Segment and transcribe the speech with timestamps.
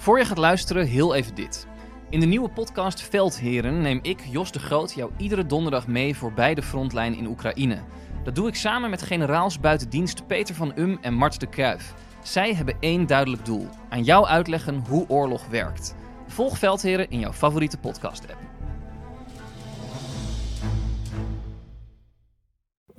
[0.00, 1.66] Voor je gaat luisteren, heel even dit.
[2.10, 6.54] In de nieuwe podcast Veldheren neem ik, Jos de Groot, jou iedere donderdag mee voorbij
[6.54, 7.82] de frontlijn in Oekraïne.
[8.24, 11.94] Dat doe ik samen met generaals buitendienst Peter van Um en Mart de Kruif.
[12.22, 15.94] Zij hebben één duidelijk doel: aan jou uitleggen hoe oorlog werkt.
[16.26, 18.49] Volg Veldheren in jouw favoriete podcast-app.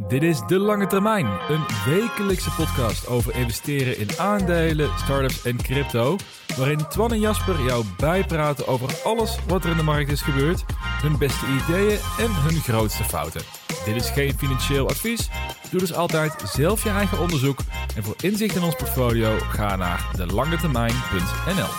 [0.08, 6.18] Dit is De Lange Termijn, een wekelijkse podcast over investeren in aandelen, startups en crypto.
[6.58, 10.66] Waarin Twan en Jasper jou bijpraten over alles wat er in de markt is gebeurd,
[11.02, 13.42] hun beste ideeën en hun grootste fouten.
[13.86, 15.30] Dit is geen financieel advies.
[15.70, 17.60] Doe dus altijd zelf je eigen onderzoek.
[17.96, 21.70] En voor inzicht in ons portfolio ga naar delangetermijn.nl.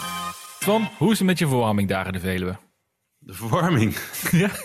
[0.58, 2.56] Twan, hoe is het met je verwarming daar in de Veluwe?
[3.18, 3.96] De verwarming.
[4.30, 4.50] Ja?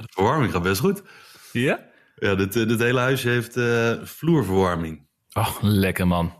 [0.00, 1.02] De verwarming gaat best goed.
[1.52, 1.88] Ja?
[2.16, 5.06] Ja, dit, eh, dit hele huisje heeft eh, vloerverwarming.
[5.32, 6.32] Oh, lekker man.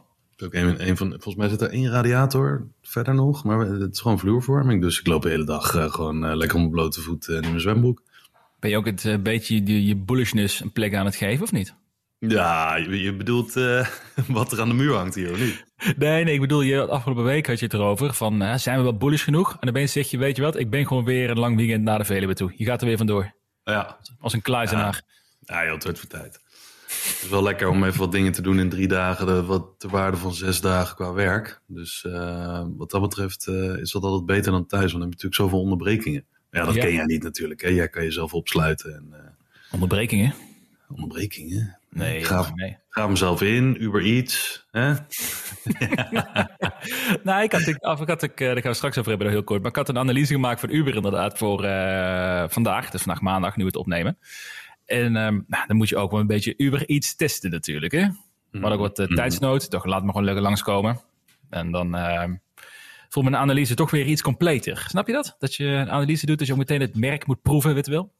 [0.44, 4.00] Ook een, een van, volgens mij zit er één radiator verder nog, maar het is
[4.00, 4.82] gewoon vloerverwarming.
[4.82, 7.40] Dus ik loop de hele dag eh, gewoon lekker op mijn blote voet eh, in
[7.40, 8.02] mijn zwembroek.
[8.60, 11.74] Ben je ook het beetje je, je bullishness een plek aan het geven, of niet?
[12.18, 13.54] Ja, je, je bedoelt
[14.28, 15.64] wat er aan de muur hangt hier, of niet?
[15.96, 18.96] Nee, nee, ik bedoel, je, afgelopen week had je het erover van, zijn we wel
[18.96, 19.56] bullish genoeg?
[19.60, 21.98] En opeens zeg je, weet je wat, ik ben gewoon weer een lang weekend naar
[21.98, 22.52] de Veluwe toe.
[22.56, 23.32] Je gaat er weer vandoor,
[23.70, 25.02] Ja, als een kluizenaar.
[25.40, 26.40] ja joh, het wordt voor tijd.
[26.86, 29.66] Het is wel lekker om even wat dingen te doen in drie dagen, de, wat
[29.78, 31.60] ter waarde van zes dagen qua werk.
[31.66, 35.20] Dus eh, wat dat betreft eh, is dat altijd beter dan thuis, want dan heb
[35.20, 36.24] je natuurlijk zoveel onderbrekingen.
[36.50, 36.80] Ja, dat Ja.
[36.82, 37.60] ken jij niet natuurlijk.
[37.60, 37.68] Hè?
[37.68, 40.34] Jij kan jezelf opsluiten en eh, Onderbrekingen?
[40.88, 41.78] onderbrekingen.
[41.90, 42.76] Nee, Ik ga, nee.
[43.08, 44.66] mezelf in, Uber Eats.
[44.70, 44.90] Hè?
[47.22, 49.30] nou, ik had, ik, af, ik had ik, eh, daar gaan we straks over hebben,
[49.30, 49.60] heel kort.
[49.60, 52.90] Maar ik had een analyse gemaakt van Uber inderdaad voor eh, vandaag.
[52.90, 54.18] Dus vandaag maandag, nu we het opnemen.
[54.84, 57.92] En ehm, nou, dan moet je ook wel een beetje Uber iets testen natuurlijk.
[57.92, 58.06] Hè?
[58.50, 59.14] Maar ook wat Mhm.
[59.14, 59.70] tijdsnood.
[59.70, 61.00] Toch laat me gewoon lekker langskomen.
[61.50, 62.34] En dan ehm
[63.08, 64.84] voelt mijn analyse toch weer iets completer.
[64.88, 65.36] Snap je dat?
[65.38, 67.92] Dat je een analyse doet, dus je ook meteen het merk moet proeven, weet je
[67.92, 68.12] wel?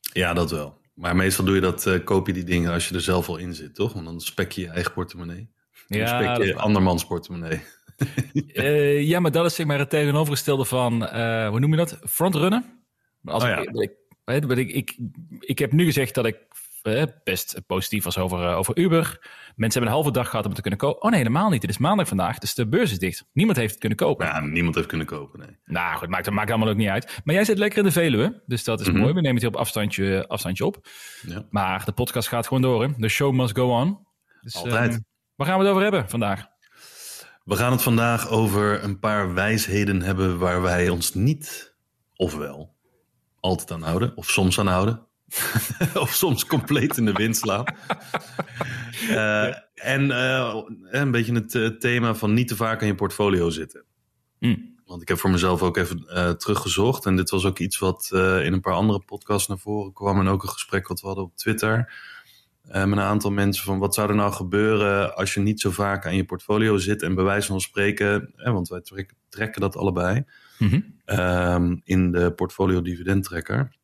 [0.00, 0.78] Ja, dat wel.
[0.96, 3.36] Maar meestal doe je dat, eh, koop je die dingen als je er zelf al
[3.36, 3.92] in zit, toch?
[3.92, 5.48] Want dan spek je je eigen portemonnee.
[5.88, 7.60] Dan Ja, spek je andermans portemonnee.
[8.46, 11.98] Eh, ja, maar dat is zeg maar het tegenovergestelde van, eh, hoe noem je dat?
[12.08, 12.82] Frontrunnen?
[13.24, 13.56] Als Oh ja.
[13.56, 14.96] ik, ik, ik,
[15.40, 16.38] ik, heb nu gezegd dat ik
[17.24, 19.28] best positief was over, over Uber.
[19.56, 21.02] Mensen hebben een halve dag gehad om het te kunnen kopen.
[21.02, 21.62] Oh nee, helemaal niet.
[21.62, 23.24] Het is maandag vandaag, dus de beurs is dicht.
[23.32, 24.26] Niemand heeft het kunnen kopen.
[24.26, 25.56] Ja, niemand heeft kunnen kopen, nee.
[25.64, 27.20] Nou goed, maakt, maakt allemaal ook niet uit.
[27.24, 28.96] Maar jij zit lekker in de Veluwe, dus dat is Mhm.
[28.96, 29.08] mooi.
[29.08, 30.88] We nemen het hier op afstandje, afstandje op.
[31.26, 31.46] Ja.
[31.50, 32.82] Maar de podcast gaat gewoon door.
[32.82, 32.88] Hè?
[33.00, 33.98] The show must go on.
[34.40, 34.90] Dus, Altijd.
[34.90, 35.00] ehm,
[35.34, 36.46] waar gaan we het over hebben vandaag?
[37.44, 41.74] We gaan het vandaag over een paar wijsheden hebben waar wij ons niet,
[42.16, 42.74] ofwel,
[43.40, 45.05] altijd aan houden, of soms aan houden.
[46.02, 47.64] of soms compleet in de wind slaan.
[49.10, 53.50] Eh, en eh, een beetje het eh, thema van niet te vaak aan je portfolio
[53.50, 53.84] zitten.
[54.38, 54.56] Hm.
[54.84, 56.06] Want ik heb voor mezelf ook even
[56.38, 57.06] teruggezocht.
[57.06, 60.20] En dit was ook iets wat in een paar andere podcasts naar voren kwam.
[60.20, 61.92] En ook een gesprek wat we hadden op Twitter.
[62.62, 66.06] met een aantal mensen van wat zou er nou gebeuren als je niet zo vaak
[66.06, 67.02] aan je portfolio zit.
[67.02, 70.24] En bij wijze van spreken, eh, want wij trek- trekken dat allebei.
[70.58, 70.80] Mhm.
[71.04, 73.76] ehm, in de portfolio dividendtrekker.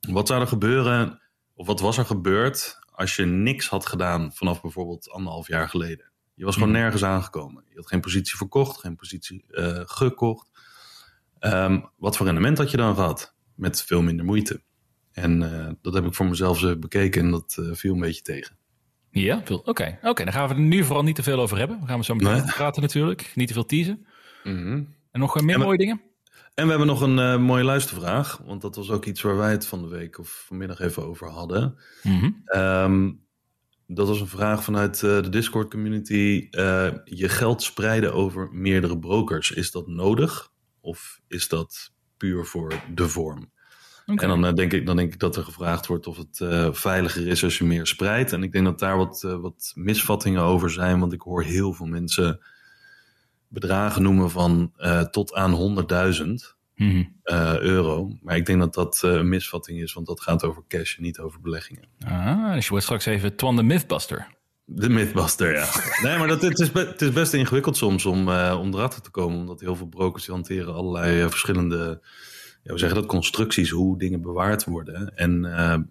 [0.00, 1.20] Wat zou er gebeuren,
[1.54, 6.10] of wat was er gebeurd als je niks had gedaan vanaf bijvoorbeeld anderhalf jaar geleden?
[6.34, 6.78] Je was gewoon Mhm.
[6.78, 7.64] nergens aangekomen.
[7.68, 10.48] Je had geen positie verkocht, geen positie eh, gekocht.
[11.38, 13.34] Ehm, wat voor rendement had je dan gehad?
[13.54, 14.62] Met veel minder moeite.
[15.12, 18.22] En eh, dat heb ik voor mezelf zo bekeken en dat eh, viel een beetje
[18.22, 18.56] tegen.
[19.10, 19.58] Ja, veel.
[19.58, 21.80] Oké, Oké, dan gaan we er nu vooral niet te veel over hebben.
[21.80, 22.52] We gaan we zo meteen Nee.
[22.52, 23.32] praten natuurlijk.
[23.34, 24.06] Niet te veel teasen.
[24.42, 26.00] En nog meer Ja, maar- mooie dingen?
[26.56, 29.50] En we hebben nog een eh, mooie luistervraag, want dat was ook iets waar wij
[29.50, 31.76] het van de week of vanmiddag even over hadden.
[32.02, 32.30] Mhm.
[32.44, 33.12] Ehm,
[33.86, 36.46] dat was een vraag vanuit eh, de Discord community.
[36.50, 40.52] Eh, je geld spreiden over meerdere brokers, is dat nodig?
[40.80, 43.50] Of is dat puur voor de vorm?
[44.06, 46.38] En dan, denk ik, dan denk ik dat er gevraagd wordt of het
[46.76, 48.32] veiliger is als je meer spreidt.
[48.32, 51.00] En ik denk dat daar wat, wat misvattingen over zijn.
[51.00, 52.40] Want ik hoor heel veel mensen
[53.48, 57.04] bedragen noemen van eh, tot aan 100.000 Mhm.
[57.22, 58.16] eh, euro.
[58.22, 61.02] Maar ik denk dat dat eh, een misvatting is, want dat gaat over cash en
[61.02, 61.88] niet over beleggingen.
[62.06, 64.26] Ah, dus je wordt straks even Twan de Mythbuster.
[64.64, 65.66] De Mythbuster, ja.
[66.08, 69.10] Nee, maar dat, het, is be- het is best ingewikkeld soms om, om erachter te
[69.10, 69.38] komen.
[69.38, 72.00] Omdat heel veel brokers die hanteren allerlei verschillende
[72.62, 75.16] ja, we zeggen dat, constructies, hoe dingen bewaard worden.
[75.16, 75.90] En, en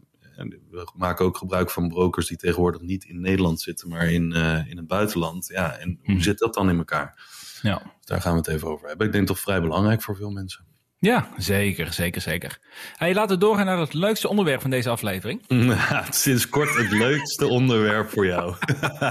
[0.69, 4.31] we maken ook gebruik van brokers die tegenwoordig niet in Nederland zitten, maar in,
[4.67, 5.47] in het buitenland.
[5.47, 6.23] Ja, en hoe Mhm.
[6.23, 7.33] zit dat dan in elkaar?
[7.65, 7.81] Ja.
[8.03, 9.07] Daar gaan we het even over hebben.
[9.07, 10.65] Ik denk toch vrij belangrijk voor veel mensen.
[10.99, 12.59] Ja, zeker, zeker, zeker.
[12.95, 15.41] Hey, laten we doorgaan naar het leukste onderwerp van deze aflevering.
[15.47, 18.55] Ja, sinds kort het leukste onderwerp voor jou.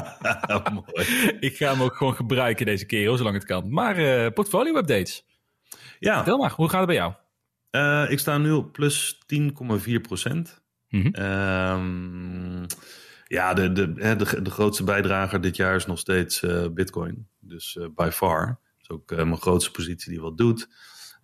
[0.72, 1.36] Mooi.
[1.40, 3.72] Ik ga hem ook gewoon gebruiken deze keer, zolang het kan.
[3.72, 5.24] Maar uh, portfolio updates.
[5.98, 6.14] Ja.
[6.14, 7.12] Vertel maar, hoe gaat het bij jou?
[7.70, 9.18] Uh, ik sta nu op plus
[9.86, 10.62] 10,4 procent.
[10.88, 11.24] Mm -hmm.
[11.24, 12.66] um,
[13.34, 17.28] ja, de, de, de, de, grootste bijdrager dit jaar is nog steeds uh, Bitcoin.
[17.40, 18.46] Dus uh, by far.
[18.46, 20.68] Dat is ook mijn grootste positie die wat doet.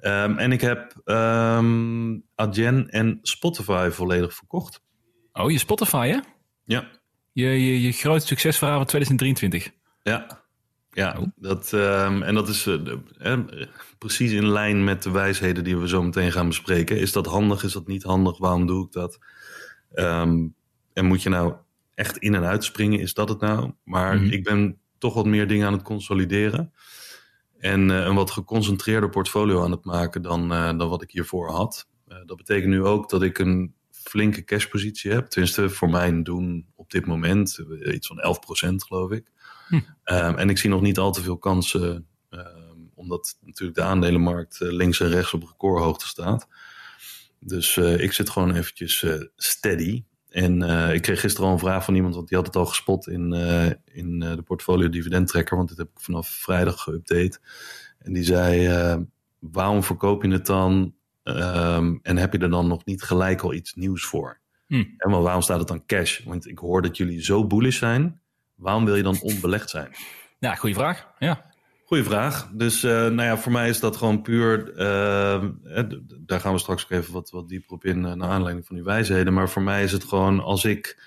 [0.00, 4.82] Um, en ik heb um, Adyen en Spotify volledig verkocht.
[5.32, 6.18] Oh, je Spotify, hè?
[6.64, 6.88] Ja.
[7.32, 9.70] Je, je, je groot succesverhaal van 2023.
[10.02, 10.38] Ja.
[10.92, 11.26] Ja, oh.
[11.36, 12.68] dat, um, en dat is
[13.98, 16.98] precies in lijn met de wijsheden die we zo meteen gaan bespreken.
[16.98, 17.62] Is dat handig?
[17.62, 18.38] Is dat niet handig?
[18.38, 19.18] Waarom doe ik dat?
[20.92, 21.54] en moet je nou
[21.94, 23.00] echt in en uitspringen?
[23.00, 23.72] Is dat het nou?
[23.84, 24.30] Maar mm -hmm.
[24.30, 26.72] ik ben toch wat meer dingen aan het consolideren.
[27.58, 31.50] En uh, een wat geconcentreerder portfolio aan het maken dan, uh, dan wat ik hiervoor
[31.50, 31.88] had.
[32.08, 35.26] Uh, dat betekent nu ook dat ik een flinke cashpositie heb.
[35.26, 37.58] Tenminste, voor mijn doen op dit moment.
[37.84, 38.38] Iets van
[38.70, 39.30] 11% geloof ik.
[39.68, 39.74] Hm.
[39.74, 39.82] Um,
[40.36, 42.06] en ik zie nog niet al te veel kansen.
[42.94, 46.48] omdat natuurlijk de aandelenmarkt links en rechts op recordhoogte staat.
[47.38, 49.06] Dus ik zit gewoon eventjes
[49.36, 50.04] steady.
[50.30, 52.66] En uh, ik kreeg gisteren al een vraag van iemand, want die had het al
[52.66, 56.86] gespot in, uh, in uh, de portfolio dividend tracker, want dit heb ik vanaf vrijdag
[56.88, 57.38] geüpdate.
[57.98, 59.06] En die zei,
[59.38, 60.94] waarom verkoop je het dan
[61.24, 64.40] um, en heb je er dan nog niet gelijk al iets nieuws voor?
[64.66, 64.84] Hm.
[64.96, 66.24] En wel, waarom staat het dan cash?
[66.24, 68.20] Want ik hoor dat jullie zo bullish zijn,
[68.54, 69.90] waarom wil je dan onbelegd zijn?
[70.38, 71.08] Ja, goede vraag.
[71.18, 71.49] Ja.
[71.90, 72.48] Goeie vraag.
[72.52, 74.72] Dus uh, nou ja, voor mij is dat gewoon puur.
[74.72, 75.44] Uh,
[76.20, 78.84] daar gaan we straks ook even wat, wat dieper op in, naar aanleiding van die
[78.84, 79.32] wijsheden.
[79.32, 81.02] Maar voor mij is het gewoon, als ik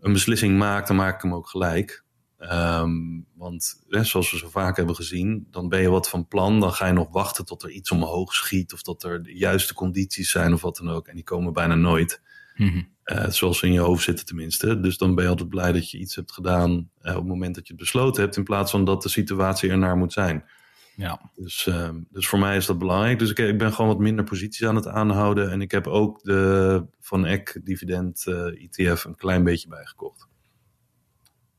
[0.00, 2.04] een beslissing maak, dan maak ik hem ook gelijk.
[2.38, 6.60] Um, want hè, zoals we zo vaak hebben gezien, dan ben je wat van plan.
[6.60, 8.72] Dan ga je nog wachten tot er iets omhoog schiet.
[8.72, 11.06] Of dat er de juiste condities zijn of wat dan ook.
[11.06, 12.22] En die komen bijna nooit.
[12.60, 12.88] Mm-hmm.
[13.04, 14.80] Uh, zoals ze in je hoofd zitten tenminste.
[14.80, 17.54] Dus dan ben je altijd blij dat je iets hebt gedaan uh, op het moment
[17.54, 18.36] dat je het besloten hebt.
[18.36, 20.44] In plaats van dat de situatie ernaar moet zijn.
[20.96, 21.30] Ja.
[21.34, 23.18] Dus, uh, dus voor mij is dat belangrijk.
[23.18, 25.50] Dus ik, ik, ben gewoon wat minder posities aan het aanhouden.
[25.50, 30.28] En ik heb ook de Van Eck dividend ETF een klein beetje bijgekocht.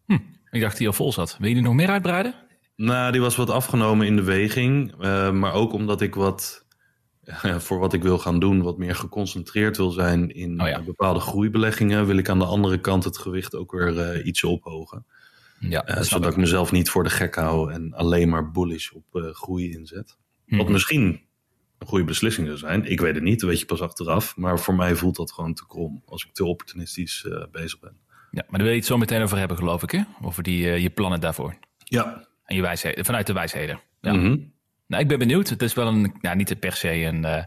[0.05, 0.17] Hm,
[0.49, 1.37] ik dacht die al vol zat.
[1.39, 2.35] Wil je die nog meer uitbreiden?
[2.75, 4.95] Nou, die was wat afgenomen in de weging.
[5.31, 6.60] maar ook omdat ik wat
[7.65, 10.81] voor wat ik wil gaan doen, wat meer geconcentreerd wil zijn in oh ja.
[10.81, 15.05] bepaalde groeibeleggingen, wil ik aan de andere kant het gewicht ook weer uh, iets ophogen.
[15.59, 19.05] Ja, uh, zodat ik mezelf niet voor de gek hou en alleen maar bullish op
[19.13, 20.17] uh, groei inzet.
[20.45, 20.57] Mhm.
[20.57, 21.21] Wat misschien
[21.77, 22.85] een goede beslissing zou zijn.
[22.85, 24.37] Ik weet het niet, dat weet je pas achteraf.
[24.37, 27.97] Maar voor mij voelt dat gewoon te krom als ik te opportunistisch bezig ben.
[28.31, 30.01] Ja, maar daar wil je het zo meteen over hebben, geloof ik, hè?
[30.21, 31.57] Over die, je plannen daarvoor.
[31.77, 32.27] Ja.
[32.45, 33.79] En je wijsheden, vanuit de wijsheden.
[34.01, 34.13] Ja.
[34.13, 34.37] Mhm.
[34.91, 35.49] Nou, ik ben benieuwd.
[35.49, 37.43] Het is wel een, nou, niet per se een uh,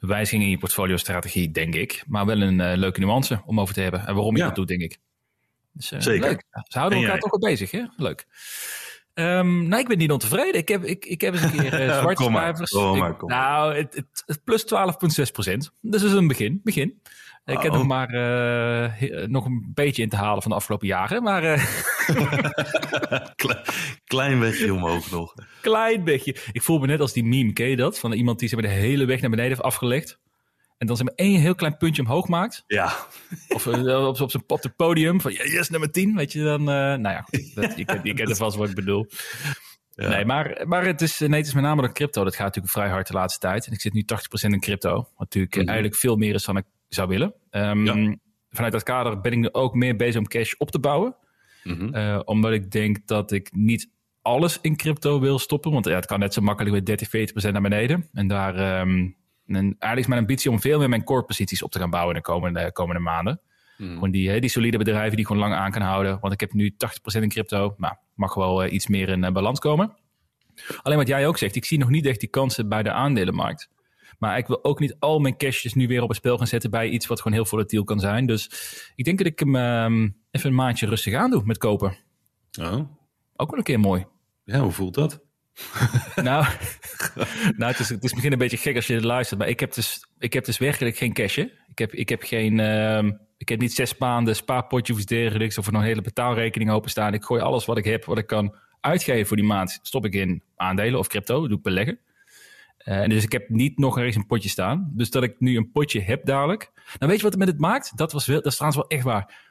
[0.00, 2.04] wijziging in je portfolio-strategie, denk ik.
[2.06, 4.06] Maar wel een uh, leuke nuance om over te hebben.
[4.06, 4.46] En waarom je Ja.
[4.46, 4.98] dat doet, denk ik.
[5.72, 6.28] Dus, uh, Zeker.
[6.28, 6.44] Leuk.
[6.50, 7.30] Ja, Ze houden En elkaar jij?
[7.30, 7.82] toch wel bezig, hè?
[7.96, 8.26] Leuk.
[9.14, 10.54] Ehm, nou, ik ben niet ontevreden.
[10.54, 12.70] Ik heb, ik, ik heb eens een keer uh, zwarte Kom maar, cijfers.
[12.70, 15.70] kom maar, kom nou, het, het, het plus 12,6 procent.
[15.80, 16.60] Dus dat is een begin.
[16.64, 17.00] begin.
[17.44, 20.86] Ik heb nog maar eh, he- nog een beetje in te halen van de afgelopen
[20.86, 21.22] jaren.
[21.22, 21.64] Maar eh,
[23.34, 23.62] Kle-
[24.04, 25.34] Klein wegje omhoog nog.
[25.60, 26.36] klein beetje.
[26.52, 27.98] Ik voel me net als die meme, ken je dat?
[27.98, 30.18] Van iemand die zeg maar, de hele weg naar beneden heeft afgelegd.
[30.78, 32.64] En dan zeg maar één heel klein puntje omhoog maakt.
[32.66, 32.92] Ja,
[33.48, 35.20] Of eh, op, op, zijn, op het podium.
[35.20, 36.16] Van yes, nummer 10.
[36.16, 36.60] Weet je dan.
[36.60, 39.06] eh, nou ja, goed, dat, je, kent, je kent er vast wat ik bedoel.
[39.94, 40.08] Ja.
[40.08, 42.24] Nee, maar, maar het, is, nee, het is met name de crypto.
[42.24, 43.66] Dat gaat natuurlijk vrij hard de laatste tijd.
[43.66, 44.04] En ik zit nu
[44.46, 44.92] 80% in crypto.
[44.94, 45.68] Wat natuurlijk eh, Mhm.
[45.70, 47.34] eigenlijk veel meer is dan ik zou willen.
[47.52, 48.16] Ehm, Ja.
[48.50, 51.16] Vanuit dat kader ben ik nu ook meer bezig om cash op te bouwen.
[51.64, 51.94] Mhm.
[51.94, 53.90] Eh, omdat ik denk dat ik niet
[54.22, 55.72] alles in crypto wil stoppen.
[55.72, 58.08] Want ja, het kan net zo makkelijk weer 30, 40% naar beneden.
[58.12, 59.08] En daar ehm,
[59.46, 62.14] en eigenlijk is mijn ambitie om veel meer mijn core posities op te gaan bouwen
[62.14, 63.40] in de komende, komende maanden.
[63.78, 63.92] Mhm.
[63.92, 66.18] Gewoon die, die solide bedrijven die gewoon lang aan kan houden.
[66.20, 67.74] Want ik heb nu 80% in crypto.
[67.76, 69.96] Maar mag wel eh, iets meer in eh, balans komen.
[70.82, 73.68] Alleen wat jij ook zegt, ik zie nog niet echt die kansen bij de aandelenmarkt.
[74.22, 76.70] Maar ik wil ook niet al mijn cashjes nu weer op het spel gaan zetten
[76.70, 78.26] bij iets wat gewoon heel volatiel kan zijn.
[78.26, 78.50] Dus
[78.94, 81.96] ik denk dat ik hem ehm, even een maandje rustig aan doe met kopen.
[82.60, 82.80] Oh.
[83.36, 84.04] Ook wel een keer mooi.
[84.44, 85.20] Ja, hoe voelt dat?
[86.14, 86.44] nou,
[87.58, 89.74] nou het, is, het is misschien een beetje gek als je luistert, maar ik heb
[89.74, 91.52] dus, ik heb dus werkelijk geen cashje.
[91.68, 95.58] Ik heb, ik heb geen, ehm, ik heb niet zes maanden spaarpotje of iets dergelijks
[95.58, 97.14] of nog een hele betaalrekening openstaan.
[97.14, 100.14] Ik gooi alles wat ik heb, wat ik kan uitgeven voor die maand, stop ik
[100.14, 101.98] in aandelen of crypto, dat doe ik beleggen.
[102.84, 104.90] Eh, en dus ik heb niet nog ergens een potje staan.
[104.94, 106.70] Dus dat ik nu een potje heb dadelijk.
[106.74, 107.96] Nou, weet je wat het met het maakt?
[107.96, 109.50] Dat, was wel, dat is trouwens wel echt waar.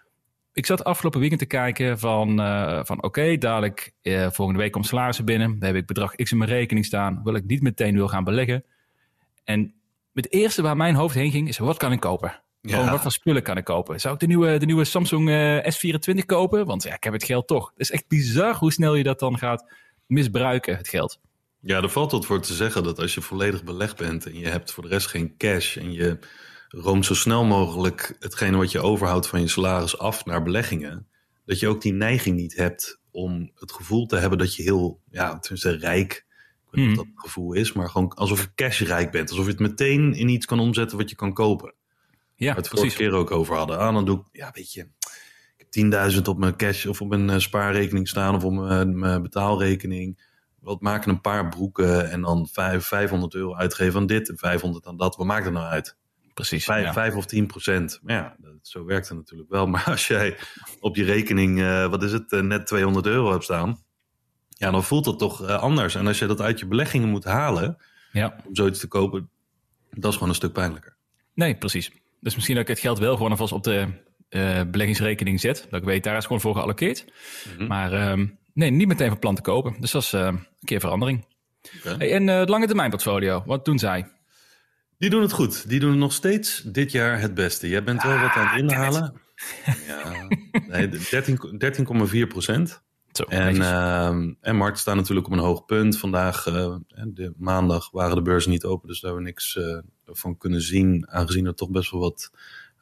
[0.53, 4.85] Ik zat afgelopen weekend te kijken van, eh, van oké, dadelijk eh, volgende week komt
[4.85, 5.59] salarissen binnen.
[5.59, 7.21] Dan heb ik bedrag X in mijn rekening staan.
[7.23, 8.63] Wil ik niet meteen wil gaan beleggen.
[9.43, 9.73] En
[10.13, 12.41] het eerste waar mijn hoofd heen ging is, wat kan ik kopen?
[12.61, 13.99] Gewoon, wat voor spullen kan ik kopen?
[13.99, 16.65] Zou ik de nieuwe, de nieuwe Samsung eh, S24 kopen?
[16.65, 17.69] Want ja, ik heb het geld toch.
[17.69, 19.73] Het is echt bizar hoe snel je dat dan gaat
[20.05, 21.19] misbruiken, het geld.
[21.61, 24.47] Ja, er valt wat voor te zeggen dat als je volledig belegd bent en je
[24.47, 26.19] hebt voor de rest geen cash en je
[26.67, 31.07] roomt zo snel mogelijk hetgene wat je overhoudt van je salaris af naar beleggingen,
[31.45, 35.01] dat je ook die neiging niet hebt om het gevoel te hebben dat je heel,
[35.09, 36.25] ja, tenminste rijk,
[36.65, 39.29] ik weet niet of dat het gevoel is, maar gewoon alsof je cashrijk bent.
[39.29, 41.73] Alsof je het meteen in iets kan omzetten wat je kan kopen.
[42.35, 43.77] Ja, Waar we het vorige keer ook over hadden.
[43.77, 44.87] Ah, dan doe ik, ja, weet je,
[45.57, 48.99] ik heb 10.000 op mijn cash of op mijn eh, spaarrekening staan of op mijn,
[48.99, 50.29] mijn betaalrekening.
[50.61, 54.85] Wat maken een paar broeken en dan 5, 500 euro uitgeven aan dit en 500
[54.85, 55.15] aan dat.
[55.15, 55.97] Wat maakt het nou uit?
[56.33, 56.65] Precies.
[56.65, 56.93] 5, ja.
[56.93, 57.99] 5 of 10 procent.
[58.03, 59.65] Maar ja, dat, zo werkt het natuurlijk wel.
[59.73, 60.37] Maar als jij
[60.79, 63.83] op je rekening, eh, wat is het, eh, net 200 euro hebt staan.
[64.49, 65.95] Ja, dan voelt dat toch eh, anders.
[65.95, 67.77] En als je dat uit je beleggingen moet halen
[68.11, 68.35] ja.
[68.45, 69.29] om zoiets te kopen,
[69.89, 70.95] dat is gewoon een stuk pijnlijker.
[71.33, 71.91] Nee, precies.
[72.19, 73.87] Dus misschien dat ik het geld wel gewoon alvast op de
[74.71, 75.67] beleggingsrekening zet.
[75.69, 77.05] Dat ik weet, daar is gewoon voor geallockeerd.
[77.57, 77.67] Mhm.
[77.67, 79.75] Maar ehm, nee, niet meteen van plan te kopen.
[79.79, 81.25] Dus dat is eh, een keer verandering.
[81.83, 84.11] Hey, en eh, het lange termijn portfolio, wat doen zij?
[84.97, 85.69] Die doen het goed.
[85.69, 87.69] Die doen nog steeds dit jaar het beste.
[87.69, 89.13] Jij bent wel wat aan het inhalen.
[89.87, 90.27] Ja,
[90.67, 91.37] nee, 13
[92.23, 92.81] 13,4 procent.
[93.11, 95.97] Zo, En, ehm en markten staan natuurlijk op een hoog punt.
[95.97, 96.75] Vandaag, eh,
[97.07, 98.87] de maandag, waren de beurzen niet open.
[98.87, 99.59] Dus daar hebben we niks
[100.05, 101.07] van kunnen zien.
[101.09, 102.31] Aangezien er toch best wel wat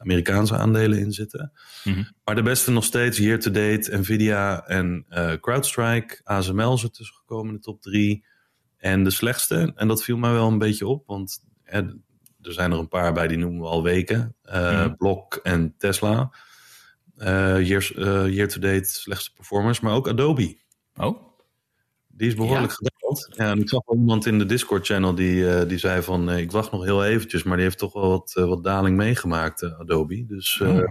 [0.00, 1.52] Amerikaanse aandelen in zitten.
[1.84, 2.02] Mhm.
[2.24, 6.20] Maar de beste nog steeds, year to date, Nvidia en eh, CrowdStrike.
[6.24, 8.24] ASML is er tussen gekomen in de top drie.
[8.76, 11.06] En de slechtste, en dat viel mij wel een beetje op.
[11.06, 11.78] Want hè,
[12.42, 14.34] er zijn er een paar bij, die noemen we al weken.
[14.42, 14.94] Eh Mhm.
[14.94, 16.32] Block en Tesla.
[17.16, 19.80] Eh year, eh, year to date slechtste performers.
[19.80, 20.56] Maar ook Adobe.
[20.96, 21.28] Oh,
[22.08, 22.72] Die is behoorlijk
[23.36, 26.30] Ja, en ik zag iemand in de Discord-channel die, eh, die zei van...
[26.30, 28.96] eh, ik wacht nog heel eventjes, maar die heeft toch wel wat, eh, wat daling
[28.96, 30.26] meegemaakt, Adobe.
[30.26, 30.88] Dus Oh.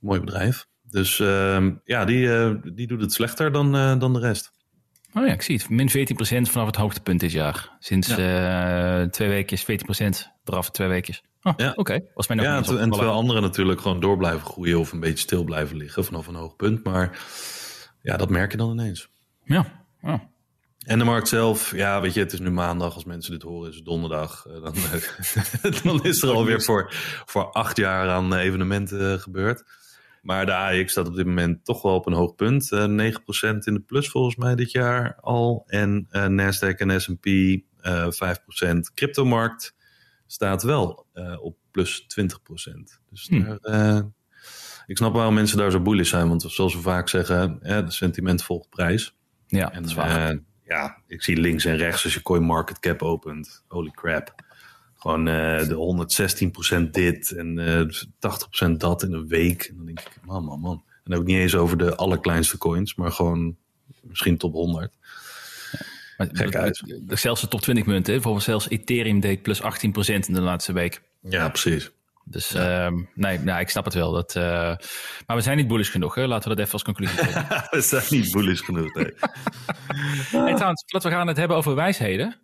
[0.00, 0.66] mooi bedrijf.
[0.82, 2.28] Dus ehm, ja, die,
[2.74, 4.52] die doet het slechter dan, dan de rest.
[5.14, 5.68] oh ja, ik zie het.
[5.68, 5.92] Min 14%
[6.50, 7.76] vanaf het hoogtepunt dit jaar.
[7.78, 9.66] Sinds eh, twee weekjes, 14%
[10.44, 11.22] eraf twee weekjes.
[11.42, 11.72] Oh, Ja.
[11.76, 14.78] Oké, was mij nog Ja, en, en terwijl anderen natuurlijk gewoon door blijven groeien...
[14.78, 16.84] of een beetje stil blijven liggen vanaf een hoog punt.
[16.84, 17.18] Maar
[18.02, 19.08] ja, dat merk je dan ineens.
[19.44, 20.14] Ja, oh.
[20.86, 22.94] En de markt zelf, ja, weet je, het is nu maandag.
[22.94, 24.46] Als mensen dit horen, is het donderdag.
[24.46, 24.74] Eh, Dan,
[25.84, 26.92] dan is er alweer voor,
[27.26, 29.64] voor acht jaar aan eh, evenementen eh, gebeurd.
[30.22, 32.72] Maar de AX staat op dit moment toch wel op een hoog punt.
[32.72, 32.84] Eh 9%
[33.64, 35.64] in de plus volgens mij dit jaar al.
[35.66, 38.92] En eh Nasdaq en S&P eh 5%.
[38.94, 39.74] Cryptomarkt
[40.26, 43.00] staat wel eh, op plus 20%.
[43.10, 43.44] Dus Hm.
[43.44, 44.00] daar, eh,
[44.86, 46.28] ik snap waarom mensen daar zo bullish zijn.
[46.28, 49.16] Want zoals we vaak zeggen, eh, de sentiment volgt prijs.
[49.46, 50.38] ja En dat is waar.
[50.70, 53.64] Eh, ja, ik zie links en rechts als je coin market cap opent.
[53.68, 54.34] Holy crap.
[54.96, 59.62] Gewoon eh, de 116% dit en eh 80% dat in een week.
[59.62, 60.84] En dan denk ik, man, man, man.
[61.04, 63.56] En ik niet eens over de allerkleinste coins, maar gewoon
[64.02, 64.92] misschien top 100.
[66.16, 66.82] Maar gek uit.
[67.06, 68.12] Zelfs de top 20 munten.
[68.12, 69.64] Bijvoorbeeld zelfs Ethereum deed plus 18%
[70.06, 71.02] in de laatste week.
[71.20, 71.90] Ja, precies.
[72.30, 74.12] Dus ehm, nee, nou, ik snap het wel.
[74.12, 74.42] Dat, eh,
[75.26, 76.14] maar we zijn niet bullish genoeg.
[76.14, 76.26] Hè?
[76.26, 77.66] Laten we dat even als conclusie trekken.
[77.70, 78.94] We zijn niet bullish genoeg.
[78.94, 79.04] Nee.
[80.44, 82.36] hey, trouwens, laten we gaan het hebben over wijsheden.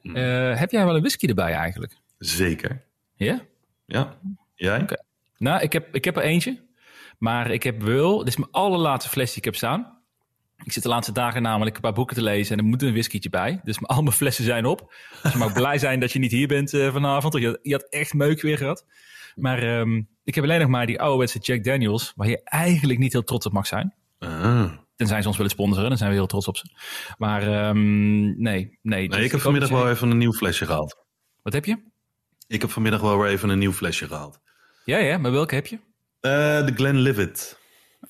[0.00, 0.16] Hmm.
[0.16, 1.96] Eh, heb jij wel een whisky erbij eigenlijk?
[2.18, 2.82] Zeker.
[3.14, 3.40] Ja?
[3.86, 4.18] Ja.
[4.54, 4.86] Jij?
[5.38, 6.62] Nou, ik heb, ik heb er eentje.
[7.18, 8.18] Maar ik heb wel...
[8.18, 9.98] Dit is mijn allerlaatste fles die ik heb staan.
[10.64, 12.52] Ik zit de laatste dagen namelijk een paar boeken te lezen...
[12.52, 13.60] en er moet een whiskietje bij.
[13.62, 14.94] Dus al mijn flessen zijn op.
[15.22, 17.34] Dus je mag blij zijn dat je niet hier bent eh, vanavond.
[17.34, 18.86] Je, je had echt meuk weer gehad.
[19.34, 22.12] Maar ehm, ik heb alleen nog maar die ouderwetse Jack Daniels...
[22.16, 23.94] waar je eigenlijk niet heel trots op mag zijn.
[24.18, 24.72] Ah.
[24.96, 26.64] Tenzij ze ons willen sponsoren, dan zijn we heel trots op ze.
[27.18, 28.78] Maar ehm, nee, nee.
[28.82, 30.96] Nee, Dus ik heb vanmiddag wel even een nieuw flesje gehaald.
[31.42, 31.82] Wat heb je?
[32.46, 34.40] Ik heb vanmiddag wel weer even een nieuw flesje gehaald.
[34.84, 35.76] Ja, ja, maar welke heb je?
[36.20, 36.30] Eh,
[36.66, 37.58] de Glenlivet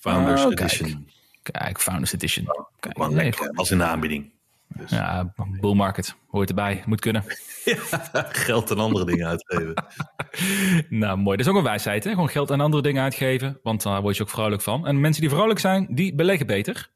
[0.00, 0.61] Founders Oh, kijk.
[0.61, 1.09] Edition.
[1.43, 2.47] Kijk, Founders Edition.
[2.81, 3.54] Kijk, lekker.
[3.54, 4.33] Was in de aanbieding.
[4.76, 4.90] Dus.
[4.90, 6.16] Ja, bull market.
[6.26, 6.83] Hoort erbij.
[6.87, 7.25] Moet kunnen.
[8.47, 9.85] Geld en andere dingen uitgeven.
[11.00, 11.37] nou, mooi.
[11.37, 12.11] Dat is ook een wijsheid, hè?
[12.11, 13.59] Gewoon geld aan andere dingen uitgeven.
[13.62, 14.87] Want daar word je ook vrolijk van.
[14.87, 16.90] En mensen die vrolijk zijn, die beleggen beter.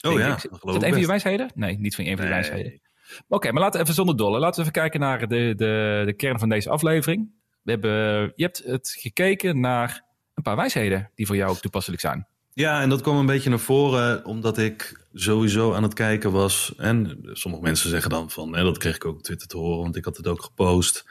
[0.00, 0.42] Oh Denk ja, ik.
[0.42, 1.50] Is dat een van je wijsheden?
[1.54, 2.40] Nee, niet van een van je Nee.
[2.42, 2.80] wijsheden.
[3.28, 4.38] Oké, maar laten we even zonder dolle.
[4.38, 7.30] Laten we even kijken naar de, de, de kern van deze aflevering.
[7.62, 12.02] We hebben, je hebt het gekeken naar een paar wijsheden die voor jou ook toepasselijk
[12.02, 12.26] zijn.
[12.54, 16.74] Ja, en dat kwam een beetje naar voren omdat ik sowieso aan het kijken was.
[16.76, 19.82] En sommige mensen zeggen dan van, hè, dat kreeg ik ook op Twitter te horen,
[19.82, 21.04] want ik had het ook gepost.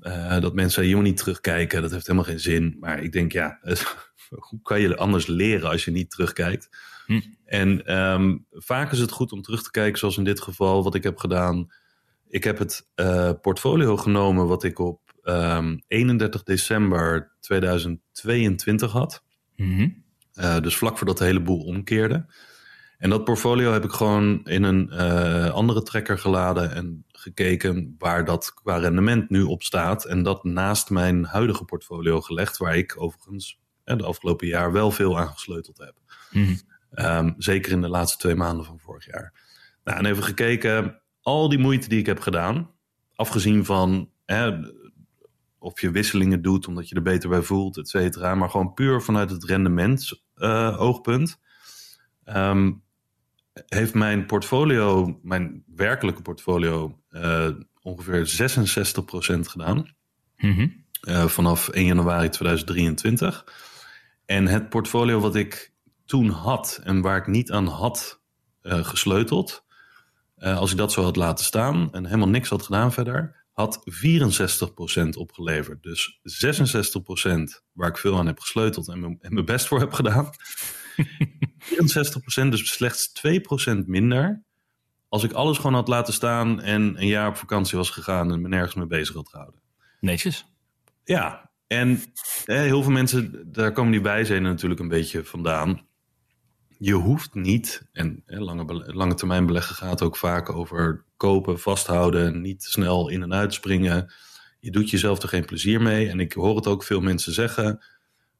[0.00, 2.76] eh, dat mensen moet niet terugkijken, dat heeft helemaal geen zin.
[2.80, 3.58] Maar ik denk, ja,
[4.48, 6.68] hoe kan je anders leren als je niet terugkijkt?
[7.06, 7.20] Hm.
[7.44, 10.94] En ehm, vaak is het goed om terug te kijken, zoals in dit geval, wat
[10.94, 11.72] ik heb gedaan.
[12.28, 19.24] Ik heb het uh, portfolio genomen wat ik op um, 31 december 2022 had.
[19.56, 20.06] Mm
[20.40, 22.26] uh, dus vlak voordat de hele boel omkeerde.
[22.98, 28.24] En dat portfolio heb ik gewoon in een uh, andere trekker geladen en gekeken waar
[28.24, 30.04] dat qua rendement nu op staat.
[30.04, 35.18] En dat naast mijn huidige portfolio gelegd, waar ik overigens de afgelopen jaar wel veel
[35.18, 35.94] aan gesleuteld heb.
[36.30, 36.58] Mm
[36.94, 39.32] um, zeker in de laatste twee maanden van vorig jaar.
[39.84, 42.70] Nou, en even gekeken, al die moeite die ik heb gedaan,
[43.14, 44.10] afgezien van
[45.58, 49.02] of je wisselingen doet omdat je er beter bij voelt, et cetera, maar gewoon puur
[49.02, 50.22] vanuit het rendement
[50.78, 51.40] oogpunt.
[52.24, 52.82] Um,
[53.66, 57.48] heeft mijn portfolio, mijn werkelijke portfolio, uh,
[57.82, 58.50] ongeveer
[59.36, 59.96] 66% gedaan.
[60.36, 60.84] Mm -hmm.
[61.08, 63.44] uh, vanaf 1 januari 2023.
[64.24, 65.72] En het portfolio wat ik
[66.06, 68.20] toen had en waar ik niet aan had
[68.62, 69.64] gesleuteld,
[70.36, 73.80] als ik dat zo had laten staan en helemaal niks had gedaan verder, had
[75.06, 75.82] 64% opgeleverd.
[75.82, 80.30] Dus 66% waar ik veel aan heb gesleuteld en mijn best voor heb gedaan.
[82.44, 83.12] 64%, dus slechts
[83.72, 84.42] 2% minder.
[85.08, 88.40] Als ik alles gewoon had laten staan en een jaar op vakantie was gegaan en
[88.40, 89.60] me nergens mee bezig had gehouden.
[90.00, 90.46] Netjes.
[91.04, 92.02] Ja, en
[92.44, 95.86] heel veel mensen, daar komen die bijzinnen natuurlijk een beetje vandaan.
[96.78, 102.62] Je hoeft niet, en lange, lange termijn beleggen gaat ook vaak over kopen, vasthouden, niet
[102.62, 104.12] snel in en uitspringen.
[104.60, 106.08] Je doet jezelf er geen plezier mee.
[106.08, 107.84] En ik hoor het ook veel mensen zeggen.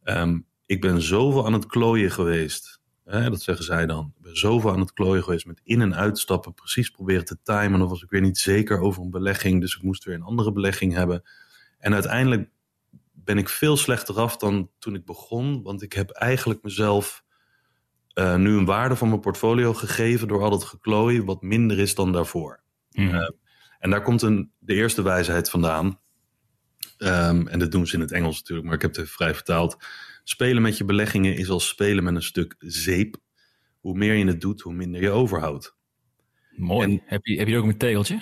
[0.04, 2.80] Um, ik ben zoveel aan het klooien geweest.
[3.04, 4.12] Hè, dat zeggen zij dan.
[4.16, 6.54] Ik ben zoveel aan het klooien geweest met in- en uitstappen.
[6.54, 7.78] Precies proberen te timen.
[7.78, 9.60] Dan was ik weer niet zeker over een belegging.
[9.60, 11.22] Dus ik moest weer een andere belegging hebben.
[11.78, 12.50] En uiteindelijk
[13.12, 15.62] ben ik veel slechter af dan toen ik begon.
[15.62, 17.24] Want ik heb eigenlijk mezelf
[18.14, 21.22] uh, nu een waarde van mijn portfolio gegeven door al dat geklooi.
[21.22, 22.60] Wat minder is dan daarvoor.
[22.98, 23.14] Mm.
[23.14, 23.30] Uh,
[23.78, 26.00] en daar komt een, de eerste wijsheid vandaan.
[26.98, 29.34] Um, en dat doen ze in het Engels natuurlijk, maar ik heb het even vrij
[29.34, 29.76] vertaald.
[30.24, 33.16] Spelen met je beleggingen is als spelen met een stuk zeep.
[33.80, 35.76] Hoe meer je het doet, hoe minder je overhoudt.
[36.50, 36.88] Mooi.
[36.88, 38.14] En, heb, je, heb je ook een tegeltje?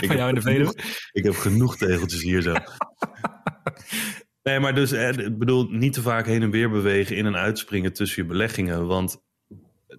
[0.00, 0.74] ik, jou in de genoeg,
[1.12, 2.54] ik heb genoeg tegeltjes hier zo.
[4.42, 7.92] nee, maar dus, ik bedoel, niet te vaak heen en weer bewegen in en uitspringen
[7.92, 8.86] tussen je beleggingen.
[8.86, 9.22] Want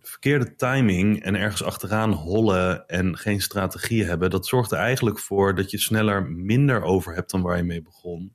[0.02, 5.56] verkeerde timing en ergens achteraan hollen en geen strategie hebben, dat zorgt er eigenlijk voor
[5.56, 8.34] dat je sneller minder over hebt dan waar je mee begon.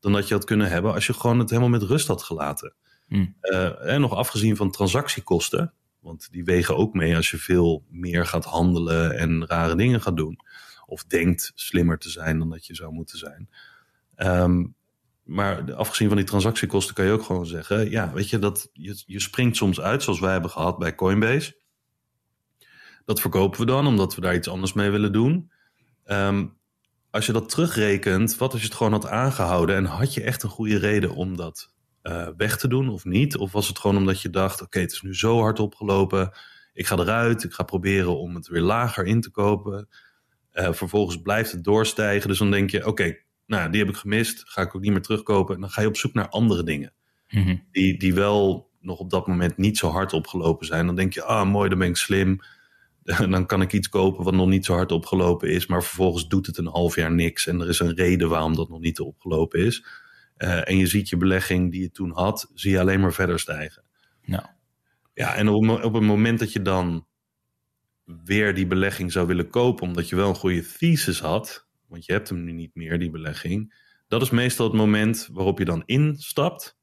[0.00, 2.74] Dan dat je had kunnen hebben als je gewoon het helemaal met rust had gelaten.
[3.08, 3.34] Mm.
[3.42, 8.26] Uh, en nog afgezien van transactiekosten, want die wegen ook mee als je veel meer
[8.26, 10.38] gaat handelen en rare dingen gaat doen.
[10.86, 13.48] Of denkt slimmer te zijn dan dat je zou moeten zijn.
[14.16, 14.74] Um,
[15.32, 19.02] maar afgezien van die transactiekosten kan je ook gewoon zeggen: ja, weet je, dat je,
[19.06, 21.60] je springt soms uit, zoals wij hebben gehad bij Coinbase.
[23.04, 25.50] Dat verkopen we dan, omdat we daar iets anders mee willen doen.
[26.06, 26.60] Um,
[27.10, 30.42] als je dat terugrekent, wat als je het gewoon had aangehouden en had je echt
[30.42, 33.36] een goede reden om dat uh, weg te doen of niet?
[33.36, 36.32] Of was het gewoon omdat je dacht: oké, het is nu zo hard opgelopen,
[36.72, 39.88] ik ga eruit, ik ga proberen om het weer lager in te kopen.
[40.52, 44.42] Uh, vervolgens blijft het doorstijgen, dus dan denk je: oké, nou, die heb ik gemist,
[44.44, 45.54] ga ik ook niet meer terugkopen.
[45.54, 46.92] En dan ga je op zoek naar andere dingen.
[47.28, 47.64] Mm -hmm.
[47.70, 50.86] Die, die wel nog op dat moment niet zo hard opgelopen zijn.
[50.86, 52.38] Dan denk je, ah mooi, dan ben ik slim.
[53.30, 55.66] Dan kan ik iets kopen wat nog niet zo hard opgelopen is.
[55.66, 57.46] Maar vervolgens doet het een half jaar niks.
[57.46, 59.84] En er is een reden waarom dat nog niet opgelopen is.
[60.38, 63.40] Uh, en je ziet je belegging die je toen had, zie je alleen maar verder
[63.40, 63.82] stijgen.
[64.24, 64.44] Nou.
[65.14, 67.06] Ja, en op, op het moment dat je dan
[68.04, 72.12] weer die belegging zou willen kopen, omdat je wel een goede thesis had, want je
[72.12, 73.74] hebt hem nu niet meer, die belegging.
[74.08, 76.78] Dat is meestal het moment waarop je dan instapt.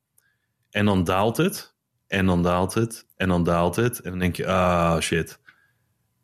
[0.69, 1.75] En dan daalt het.
[2.07, 3.05] En dan daalt het.
[3.15, 3.99] En dan daalt het.
[4.01, 5.39] En dan denk je, ah shit.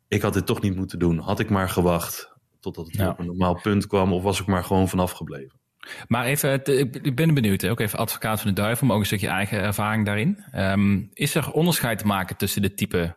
[0.08, 1.18] Ik had dit toch niet moeten doen.
[1.18, 3.08] Had ik maar gewacht totdat het Ja.
[3.08, 4.12] op een normaal punt kwam.
[4.12, 5.58] Of was ik maar gewoon vanaf gebleven.
[6.06, 6.64] Maar even,
[7.02, 10.04] ik ben benieuwd, ook even advocaat van de duivel, maar ook een stukje eigen ervaring
[10.06, 10.44] daarin.
[10.50, 13.16] Ehm, is er onderscheid te maken tussen de type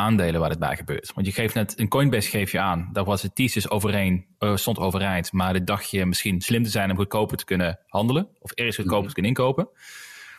[0.00, 1.12] aandelen waar het bij gebeurt?
[1.14, 4.56] Want je geeft net, een Coinbase geef je aan, daar was het thesis overeen, eh,
[4.56, 8.28] stond overeind, maar dit dacht je misschien slim te zijn om goedkoper te kunnen handelen,
[8.38, 9.68] of ergens goedkoper te kunnen inkopen.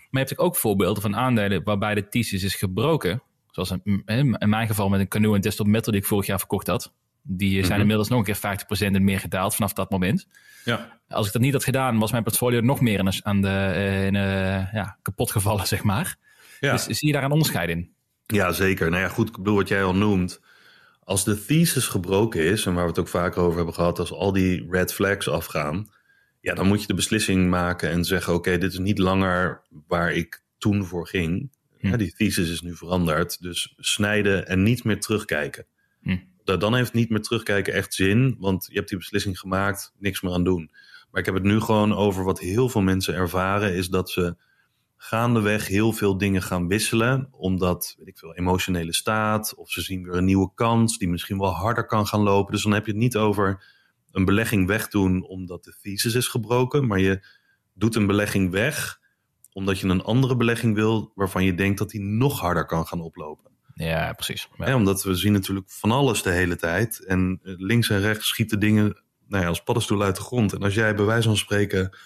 [0.10, 4.04] Maar je hebt ook voorbeelden van aandelen waarbij de thesis is gebroken, zoals in,
[4.40, 6.94] in mijn geval met een Canoe en Desktop Metal die ik vorig jaar verkocht had.
[7.24, 7.80] Die zijn Mhm.
[7.80, 10.28] inmiddels nog een keer 50% en meer gedaald vanaf dat moment.
[10.66, 11.00] Ja.
[11.08, 13.48] Als ik dat niet had gedaan, was mijn portfolio nog meer in de, aan de,
[13.48, 16.16] eh, in, eh, ja, kapot gevallen, zeg maar.
[16.60, 16.72] Ja.
[16.72, 17.94] Dus zie je daar een onderscheid in?
[18.32, 18.90] Ja, zeker.
[18.90, 20.42] Nou ja, goed, ik bedoel wat jij al noemt.
[21.04, 24.12] Als de thesis gebroken is, en waar we het ook vaker over hebben gehad, als
[24.12, 25.90] al die red flags afgaan,
[26.42, 30.12] ja, dan moet je de beslissing maken en zeggen: Oké, dit is niet langer waar
[30.14, 31.50] ik toen voor ging.
[31.80, 31.88] Hm.
[31.88, 33.42] Ja, die thesis is nu veranderd.
[33.42, 35.66] Dus snijden en niet meer terugkijken.
[36.02, 36.18] Hm.
[36.44, 40.22] Da- Dan heeft niet meer terugkijken echt zin, want je hebt die beslissing gemaakt, niks
[40.22, 40.72] meer aan doen.
[41.12, 44.36] Maar ik heb het nu gewoon over wat heel veel mensen ervaren, is dat ze
[45.04, 50.04] gaandeweg heel veel dingen gaan wisselen, omdat, weet ik veel, emotionele staat, of ze zien
[50.04, 52.54] weer een nieuwe kans die misschien wel harder kan gaan lopen.
[52.54, 53.64] Dus dan heb je het niet over
[54.12, 57.26] een belegging wegdoen omdat de thesis is gebroken, maar je
[57.74, 59.00] doet een belegging weg
[59.54, 63.02] omdat je een andere belegging wil waarvan je denkt dat die nog harder kan gaan
[63.02, 63.52] oplopen.
[63.74, 64.48] Ja, precies.
[64.58, 64.76] Ja.
[64.76, 67.06] Omdat we zien natuurlijk van alles de hele tijd.
[67.06, 70.54] En eh, links en rechts schieten dingen nou ja, als paddenstoelen uit de grond.
[70.54, 71.98] En als jij bij wijze van spreken,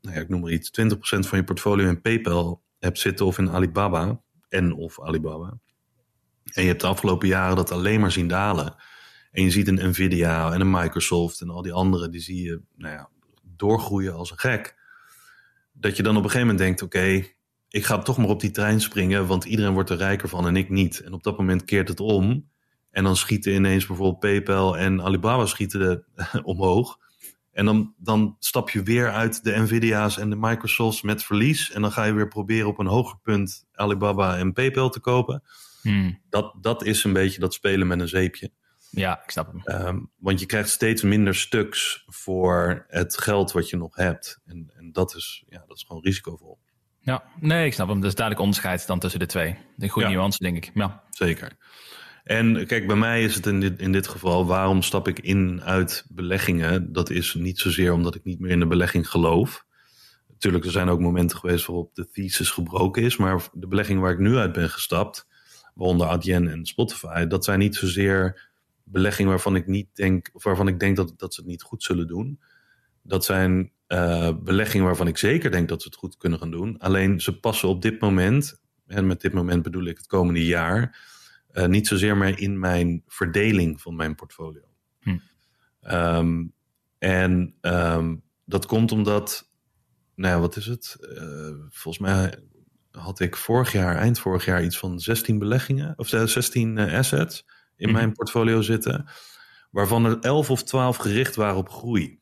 [0.00, 3.38] nou ja, ik noem maar iets, 20% van je portfolio in PayPal hebt zitten of
[3.38, 5.58] in Alibaba en of Alibaba.
[6.52, 8.74] En je hebt de afgelopen jaren dat alleen maar zien dalen.
[9.30, 12.60] En je ziet een Nvidia en een Microsoft en al die anderen, die zie je
[12.76, 13.08] nou ja,
[13.42, 14.78] doorgroeien als een gek.
[15.72, 17.24] Dat je dan op een gegeven moment denkt, oké,
[17.68, 20.56] ik ga toch maar op die trein springen, want iedereen wordt er rijker van en
[20.56, 21.00] ik niet.
[21.00, 22.48] En op dat moment keert het om.
[22.90, 26.04] En dan schieten ineens bijvoorbeeld PayPal en Alibaba schieten
[26.42, 26.98] omhoog.
[27.52, 31.70] En dan, dan stap je weer uit de Nvidia's en de Microsofts met verlies.
[31.70, 35.42] En dan ga je weer proberen op een hoger punt Alibaba en PayPal te kopen.
[35.82, 36.20] Hmm.
[36.28, 38.50] Dat, dat is een beetje dat spelen met een zeepje.
[38.90, 39.60] ja, ik snap hem.
[39.64, 44.40] Ehm, want je krijgt steeds minder stuks voor het geld wat je nog hebt.
[44.46, 46.58] En, en dat, is, ja, dat is gewoon risicovol.
[47.02, 48.00] Ja, nee, ik snap hem.
[48.00, 49.56] Er is duidelijk onderscheid dan tussen de twee.
[49.78, 50.14] Een goede Ja.
[50.14, 50.70] nuance, denk ik.
[50.74, 51.02] Ja.
[51.10, 51.56] Zeker.
[52.24, 55.62] En kijk, bij mij is het in dit, in dit geval, waarom stap ik in
[55.62, 56.92] uit beleggingen?
[56.92, 59.64] Dat is niet zozeer omdat ik niet meer in de belegging geloof.
[60.28, 63.16] Natuurlijk, er zijn ook momenten geweest waarop de thesis gebroken is.
[63.16, 65.26] Maar de beleggingen waar ik nu uit ben gestapt,
[65.74, 68.48] waaronder Adyen en Spotify, dat zijn niet zozeer
[68.84, 72.06] beleggingen waarvan ik niet denk, waarvan ik denk dat, dat ze het niet goed zullen
[72.06, 72.40] doen.
[73.02, 76.78] Dat zijn eh, beleggingen waarvan ik zeker denk dat ze het goed kunnen gaan doen.
[76.78, 80.98] Alleen ze passen op dit moment, en met dit moment bedoel ik het komende jaar,
[81.52, 84.62] eh, niet zozeer meer in mijn verdeling van mijn portfolio.
[85.00, 85.18] Hm.
[85.80, 86.44] Ehm,
[86.98, 89.50] en ehm, dat komt omdat,
[90.14, 90.96] nou ja, wat is het?
[91.00, 92.38] Eh, volgens mij
[92.90, 96.98] had ik vorig jaar, eind vorig jaar, iets van 16 beleggingen, of eh, 16 eh,
[96.98, 97.44] assets
[97.76, 97.96] in Mhm.
[97.96, 99.06] mijn portfolio zitten,
[99.70, 102.20] waarvan er 11 of 12 gericht waren op groei.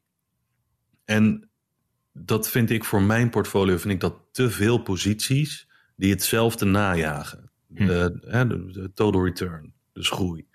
[1.05, 1.51] En
[2.13, 7.48] dat vind ik voor mijn portfolio, vind ik dat te veel posities die hetzelfde najagen.
[7.75, 7.87] Hm.
[7.87, 8.19] De,
[8.73, 10.49] de, total return, dus groei.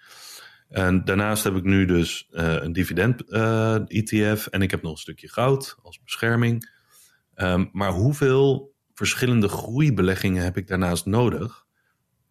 [0.74, 4.92] En daarnaast heb ik nu dus eh, een dividend eh, ETF en ik heb nog
[4.92, 6.72] een stukje goud als bescherming.
[7.34, 11.66] Ehm, maar hoeveel verschillende groeibeleggingen heb ik daarnaast nodig?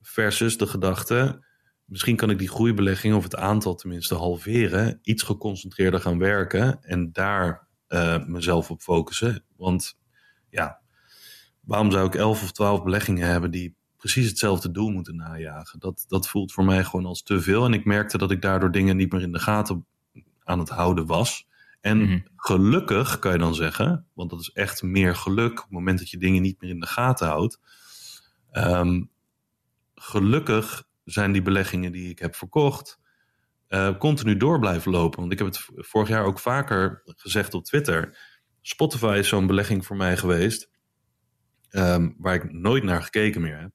[0.00, 1.44] Versus de gedachte,
[1.84, 7.12] misschien kan ik die groeibelegging of het aantal tenminste halveren, iets geconcentreerder gaan werken en
[7.12, 9.44] daar eh, mezelf op focussen.
[9.56, 9.98] Want
[10.48, 10.80] ja,
[11.60, 15.78] waarom zou ik 11 of 12 beleggingen hebben die precies hetzelfde doel moeten najagen?
[15.80, 17.64] Dat, dat voelt voor mij gewoon als te veel.
[17.64, 19.86] En ik merkte dat ik daardoor dingen niet meer in de gaten
[20.44, 21.46] aan het houden was.
[21.80, 22.18] En Mhm.
[22.36, 26.10] gelukkig kan je dan zeggen, want dat is echt meer geluk op het moment dat
[26.10, 27.60] je dingen niet meer in de gaten houdt.
[28.50, 29.02] Ehm,
[29.94, 33.00] gelukkig zijn die beleggingen die ik heb verkocht
[33.68, 35.20] eh, continu door blijven lopen.
[35.20, 38.18] Want ik heb het vorig jaar ook vaker gezegd op Twitter.
[38.62, 40.70] Spotify is zo'n belegging voor mij geweest.
[41.70, 43.70] ehm, waar ik nooit naar gekeken meer heb.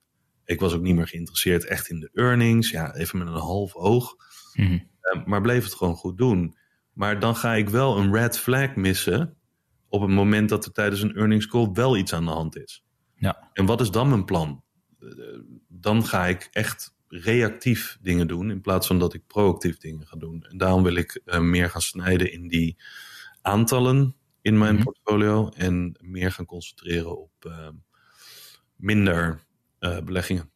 [0.48, 2.70] Ik was ook niet meer geïnteresseerd echt in de earnings.
[2.70, 4.16] Ja, even met een half oog.
[4.54, 4.80] Mhm.
[5.02, 6.58] Eh, maar bleef het gewoon goed doen.
[6.94, 9.32] Maar dan ga ik wel een red flag missen.
[9.90, 12.84] op het moment dat er tijdens een earnings call wel iets aan de hand is.
[13.16, 13.50] Ja.
[13.54, 14.64] En wat is dan mijn plan?
[15.00, 15.08] Eh,
[15.68, 18.52] Dan ga ik echt reactief dingen doen.
[18.52, 20.44] in plaats van dat ik proactief dingen ga doen.
[20.50, 22.78] En daarom wil ik eh, meer gaan snijden in die
[23.42, 24.84] aantallen in mijn Mhm.
[24.84, 25.50] portfolio.
[25.50, 27.32] en meer gaan concentreren op
[28.76, 29.46] minder
[29.80, 30.52] eh, beleggingen.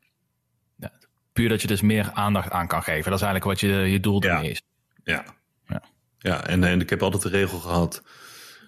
[1.33, 3.11] Puur dat je dus meer aandacht aan kan geven.
[3.11, 4.61] Dat is eigenlijk wat je, je doel ermee is.
[5.03, 5.25] Ja.
[5.67, 5.83] Ja.
[6.17, 8.03] Ja, en, en ik heb altijd de regel gehad.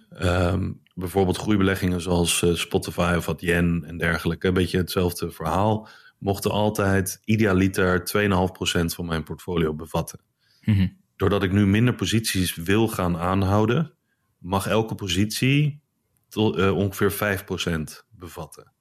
[0.09, 4.47] ehm, bijvoorbeeld groeibeleggingen zoals eh, Spotify of Adyen en dergelijke.
[4.47, 5.87] Een beetje hetzelfde verhaal.
[6.19, 10.19] Mochten altijd idealiter 2,5% van mijn portfolio bevatten.
[10.61, 10.87] Mhm.
[11.15, 13.93] Doordat ik nu minder posities wil gaan aanhouden,
[14.37, 15.81] mag elke positie
[16.29, 18.71] tot, eh, ongeveer 5% bevatten.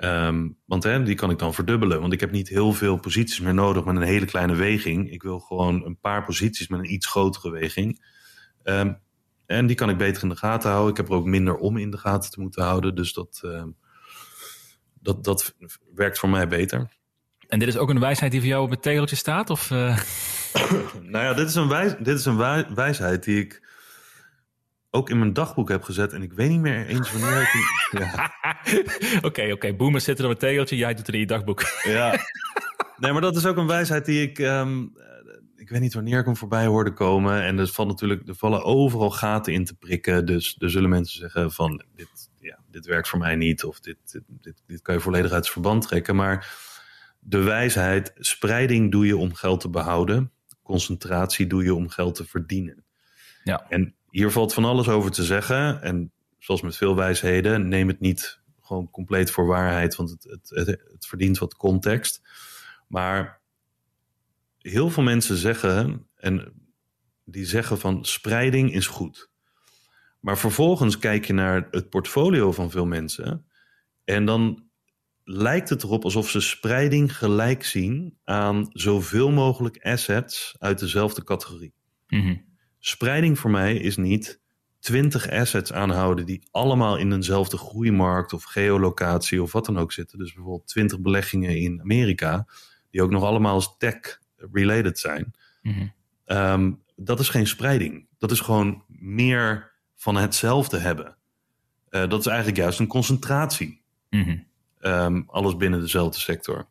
[0.00, 2.00] Ehm, want hè, die kan ik dan verdubbelen.
[2.00, 5.10] Want ik heb niet heel veel posities meer nodig met een hele kleine weging.
[5.10, 8.04] Ik wil gewoon een paar posities met een iets grotere weging.
[8.62, 8.92] Ehm,
[9.46, 10.90] en die kan ik beter in de gaten houden.
[10.90, 12.94] Ik heb er ook minder om in de gaten te moeten houden.
[12.94, 13.68] Dus dat, ehm,
[15.00, 15.54] dat, dat
[15.94, 16.88] werkt voor mij beter.
[17.48, 19.50] En dit is ook een wijsheid die voor jou op het tegeltje staat?
[19.50, 19.98] Of, eh,
[21.02, 23.68] Nou ja, dit is een, wijs, dit is een wij- wijsheid die ik
[24.90, 26.12] ook in mijn dagboek heb gezet.
[26.12, 29.24] En ik weet niet meer eens wanneer ik...
[29.24, 29.74] Oké, oké.
[29.74, 30.76] Boomers zitten op het tegeltje.
[30.76, 31.62] Jij doet er in je dagboek.
[31.82, 32.14] ja.
[32.96, 34.38] Nee, maar dat is ook een wijsheid die ik...
[34.38, 34.82] ehm,
[35.56, 37.42] ik weet niet wanneer ik hem voorbij hoorde komen.
[37.42, 40.26] En er, valt natuurlijk, er vallen overal gaten in te prikken.
[40.26, 43.64] Dus er zullen mensen zeggen van dit, ja, dit werkt voor mij niet.
[43.64, 46.16] Of dit, dit, dit, dit kan je volledig uit het verband trekken.
[46.16, 46.54] Maar
[47.20, 50.32] de wijsheid, spreiding doe je om geld te behouden.
[50.62, 52.84] Concentratie doe je om geld te verdienen.
[53.44, 53.66] Ja.
[53.68, 55.82] En hier valt van alles over te zeggen.
[55.82, 59.96] En zoals met veel wijsheden, neem het niet gewoon compleet voor waarheid.
[59.96, 62.22] Want het, het, het, verdient wat context.
[62.88, 63.40] Maar
[64.58, 66.52] heel veel mensen zeggen, en
[67.24, 69.30] die zeggen van spreiding is goed.
[70.20, 73.46] Maar vervolgens kijk je naar het portfolio van veel mensen.
[74.04, 74.70] En dan
[75.24, 81.74] lijkt het erop alsof ze spreiding gelijk zien aan zoveel mogelijk assets uit dezelfde categorie.
[82.08, 82.36] Mhm.
[82.80, 84.40] Spreiding voor mij is niet
[84.78, 90.18] 20 assets aanhouden die allemaal in eenzelfde groeimarkt of geolocatie of wat dan ook zitten.
[90.18, 92.46] Dus bijvoorbeeld 20 beleggingen in Amerika,
[92.90, 95.34] die ook nog allemaal als tech-related zijn.
[95.62, 95.86] Mhm.
[96.24, 98.06] Ehm, dat is geen spreiding.
[98.18, 101.16] Dat is gewoon meer van hetzelfde hebben.
[101.88, 103.82] Eh, dat is eigenlijk juist een concentratie.
[104.80, 106.68] Ehm, alles binnen dezelfde sector.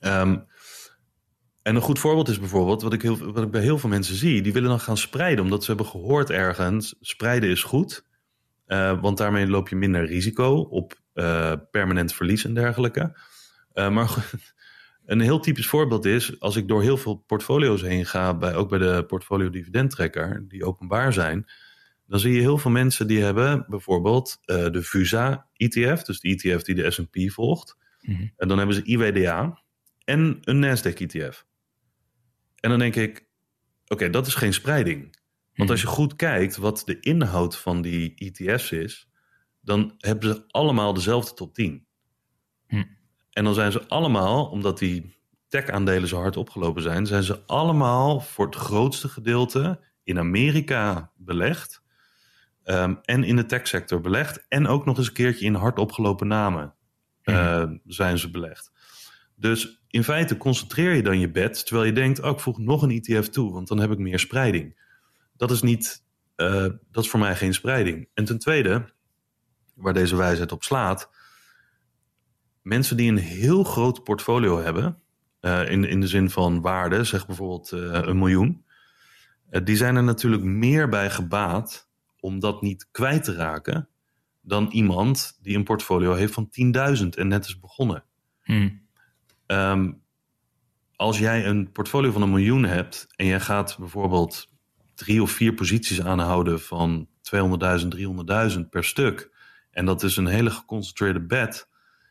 [0.00, 0.38] Ehm,
[1.62, 4.14] en een goed voorbeeld is bijvoorbeeld, wat ik, heel, wat ik bij heel veel mensen
[4.14, 8.04] zie, die willen dan gaan spreiden, omdat ze hebben gehoord ergens, spreiden is goed,
[8.66, 13.18] eh, want daarmee loop je minder risico op eh, permanent verlies en dergelijke.
[13.72, 14.30] Eh, maar
[15.06, 18.68] een heel typisch voorbeeld is, als ik door heel veel portfolio's heen ga, bij, ook
[18.68, 21.46] bij de portfolio dividendtrekker, die openbaar zijn,
[22.06, 26.62] dan zie je heel veel mensen die hebben bijvoorbeeld de VUSA ETF, dus de ETF
[26.62, 27.76] die de S&P volgt.
[28.00, 28.26] Mhm.
[28.36, 29.62] En dan hebben ze IWDA
[30.04, 31.44] en een Nasdaq ETF.
[32.60, 33.26] En dan denk ik,
[33.86, 35.18] oké, dat is geen spreiding.
[35.54, 39.08] Want als je goed kijkt wat de inhoud van die ETF's is,
[39.60, 41.86] dan hebben ze allemaal dezelfde top 10.
[42.66, 42.84] Hm.
[43.30, 45.18] En dan zijn ze allemaal, omdat die
[45.48, 51.82] tech-aandelen zo hard opgelopen zijn, zijn ze allemaal voor het grootste gedeelte in Amerika belegd.
[52.64, 54.46] ehm, en in de tech-sector belegd.
[54.48, 56.74] En ook nog eens een keertje in hard opgelopen namen
[57.22, 58.72] eh, zijn ze belegd.
[59.36, 62.82] Dus in feite concentreer je dan je bed, terwijl je denkt, oh, ik voeg nog
[62.82, 64.78] een ETF toe, want dan heb ik meer spreiding.
[65.36, 66.04] Dat is niet,
[66.36, 68.08] eh, dat is voor mij geen spreiding.
[68.14, 68.92] En ten tweede,
[69.74, 71.10] waar deze wijsheid op slaat,
[72.62, 74.98] mensen die een heel groot portfolio hebben,
[75.40, 78.64] eh, in, in de zin van waarde, zeg bijvoorbeeld eh, een miljoen,
[79.64, 81.88] die zijn er natuurlijk meer bij gebaat
[82.20, 83.88] om dat niet kwijt te raken
[84.40, 86.48] dan iemand die een portfolio heeft van
[87.00, 88.04] 10.000 en net is begonnen.
[88.44, 88.68] Mhm.
[89.50, 89.92] Ehm,
[90.96, 94.48] als jij een portfolio van een miljoen hebt en jij gaat bijvoorbeeld
[94.94, 97.88] drie of vier posities aanhouden van 200.000,
[98.54, 99.34] 300.000 per stuk,
[99.70, 101.68] en dat is een hele geconcentreerde bet,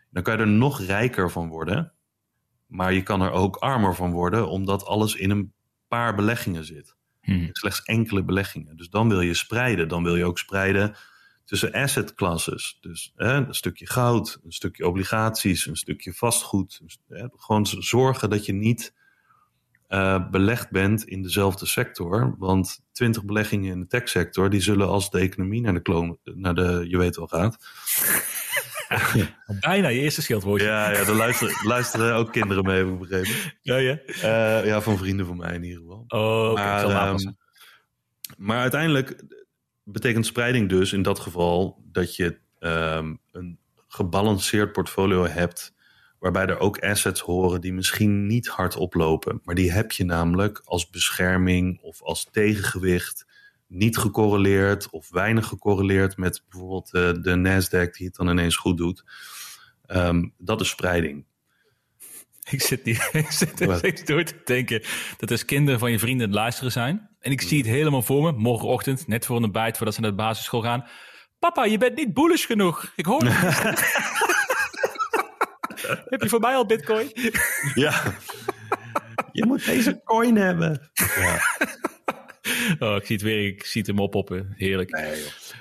[0.09, 1.93] dan kan je er nog rijker van worden.
[2.67, 5.53] Maar je kan er ook armer van worden, omdat alles in een
[5.87, 6.95] paar beleggingen zit.
[7.21, 7.49] Mhm.
[7.51, 8.77] Slechts enkele beleggingen.
[8.77, 9.87] Dus dan wil je spreiden.
[9.87, 10.95] Dan wil je ook spreiden
[11.49, 12.77] tussen asset classes.
[12.81, 16.81] Dus hè, een stukje goud, een stukje obligaties, een stukje vastgoed.
[17.07, 18.93] Hè, gewoon zorgen dat je niet
[19.87, 22.35] eh, belegd bent in dezelfde sector.
[22.37, 26.55] Want 20 beleggingen in de techsector, die zullen als de economie naar de, kloon, naar
[26.55, 27.57] de je weet wel gaat.
[29.59, 30.67] Bijna je eerste schildwoordje.
[30.67, 33.53] Ja, ja daar luisteren, luisteren ook kinderen mee, heb ik begrepen.
[33.61, 33.97] Ja, ja.
[34.21, 36.03] Eh, ja, van vrienden van mij in ieder geval.
[36.07, 36.61] Oh, oké.
[36.61, 37.37] Maar, napassen.
[38.37, 39.23] maar uiteindelijk
[39.91, 45.73] betekent spreiding dus in dat geval dat je ehm, een gebalanceerd portfolio hebt.
[46.19, 49.41] Waarbij er ook assets horen die misschien niet hard oplopen.
[49.43, 53.25] Maar die heb je namelijk als bescherming of als tegengewicht.
[53.67, 58.77] Niet gecorreleerd of weinig gecorreleerd met bijvoorbeeld eh, de Nasdaq die het dan ineens goed
[58.77, 59.03] doet.
[59.85, 61.25] Ehm, dat is spreiding.
[62.55, 64.83] Ik zit, niet, ik zit er steeds door te denken
[65.17, 67.09] dat als kinderen van je vrienden het luisteren zijn.
[67.19, 70.09] En ik zie het helemaal voor me, morgenochtend, net voor een ontbijt, voordat ze naar
[70.09, 70.87] de basisschool gaan.
[71.39, 72.91] Papa, je bent niet bullish genoeg.
[72.95, 73.79] Ik hoor het.
[76.09, 77.11] Heb je voor mij al bitcoin?
[77.73, 78.01] Ja.
[79.31, 80.91] je moet deze coin hebben.
[80.93, 81.41] Ja.
[82.79, 84.53] Oh, ik zie het weer, ik zie het hem oppoppen.
[84.55, 84.91] Heerlijk.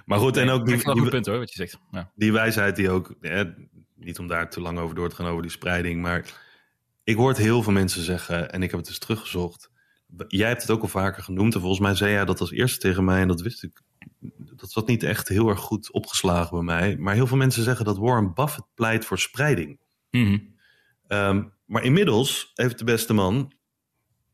[0.04, 1.78] Maar goed, en ook die, goed punt hoor, wat je zegt.
[1.90, 2.10] Ja.
[2.14, 3.44] die wijsheid die ook, hè,
[3.94, 6.24] niet om daar te lang over door te gaan over die spreiding, maar
[7.08, 9.70] ik hoor heel veel mensen zeggen, en ik heb het dus teruggezocht.
[10.28, 12.78] Jij hebt het ook al vaker genoemd, en volgens mij zei jij dat als eerste
[12.78, 13.80] tegen mij, en dat wist ik,
[14.56, 16.96] dat zat niet echt heel erg goed opgeslagen bij mij.
[16.96, 19.80] Maar heel veel mensen zeggen dat Warren Buffett pleit voor spreiding.
[20.10, 20.38] Mhm.
[21.06, 23.52] Ehm, maar inmiddels heeft de beste man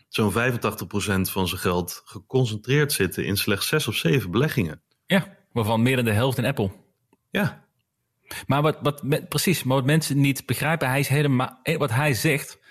[0.09, 4.83] zo'n 85% van zijn geld geconcentreerd zitten in slechts zes of zeven beleggingen.
[5.07, 6.71] ja, waarvan meer dan de helft in Apple.
[7.31, 7.65] Ja,
[8.47, 12.15] Maar wat, wat precies, maar wat mensen niet begrijpen, hij is helemaal, eh, wat hij
[12.15, 12.63] zegt,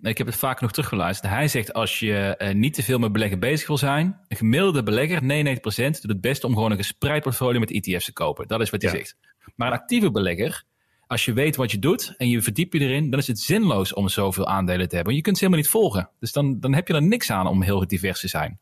[0.00, 1.32] ik heb het vaak nog teruggeluisterd.
[1.32, 4.82] Hij zegt als je eh, niet te veel met beleggen bezig wil zijn, een gemiddelde
[4.82, 8.48] belegger, 99%, doet het beste om gewoon een gespreid portfolio met ETF's te kopen.
[8.48, 8.96] Dat is wat hij Ja.
[8.96, 9.16] zegt.
[9.56, 10.62] Maar een actieve belegger,
[11.06, 13.94] als je weet wat je doet en je verdiept je erin, dan is het zinloos
[13.94, 15.14] om zoveel aandelen te hebben.
[15.14, 16.10] Je kunt ze helemaal niet volgen.
[16.20, 18.58] Dus dan, dan heb je er niks aan om heel divers te zijn.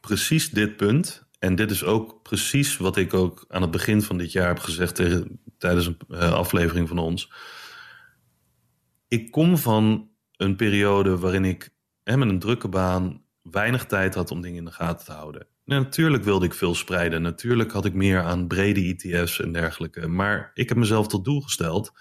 [0.00, 1.22] precies dit punt.
[1.38, 4.58] En dit is ook precies wat ik ook aan het begin van dit jaar heb
[4.58, 7.32] gezegd tegen, tijdens een eh, aflevering van ons.
[9.08, 14.30] Ik kom van een periode waarin ik hè, met een drukke baan weinig tijd had
[14.30, 15.46] om dingen in de gaten te houden.
[15.64, 17.22] Natuurlijk wilde ik veel spreiden.
[17.22, 20.08] Natuurlijk had ik meer aan brede ETF's en dergelijke.
[20.08, 21.92] Maar ik heb mezelf tot doel gesteld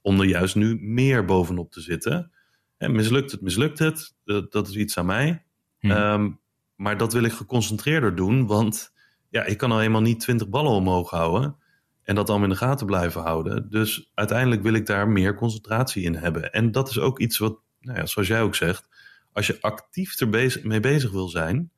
[0.00, 2.30] om er juist nu meer bovenop te zitten.
[2.76, 4.14] En mislukt het, mislukt het.
[4.24, 5.44] Dat, dat is iets aan mij.
[5.78, 5.90] Hm.
[5.90, 6.30] Ehm,
[6.76, 8.92] maar dat wil ik geconcentreerder doen, want
[9.28, 11.56] ja, ik kan al eenmaal niet 20 ballen omhoog houden
[12.02, 13.70] en dat allemaal in de gaten blijven houden.
[13.70, 16.52] Dus uiteindelijk wil ik daar meer concentratie in hebben.
[16.52, 18.88] En dat is ook iets wat, nou ja, zoals jij ook zegt,
[19.32, 21.70] als je actief er bezig, mee bezig wil zijn,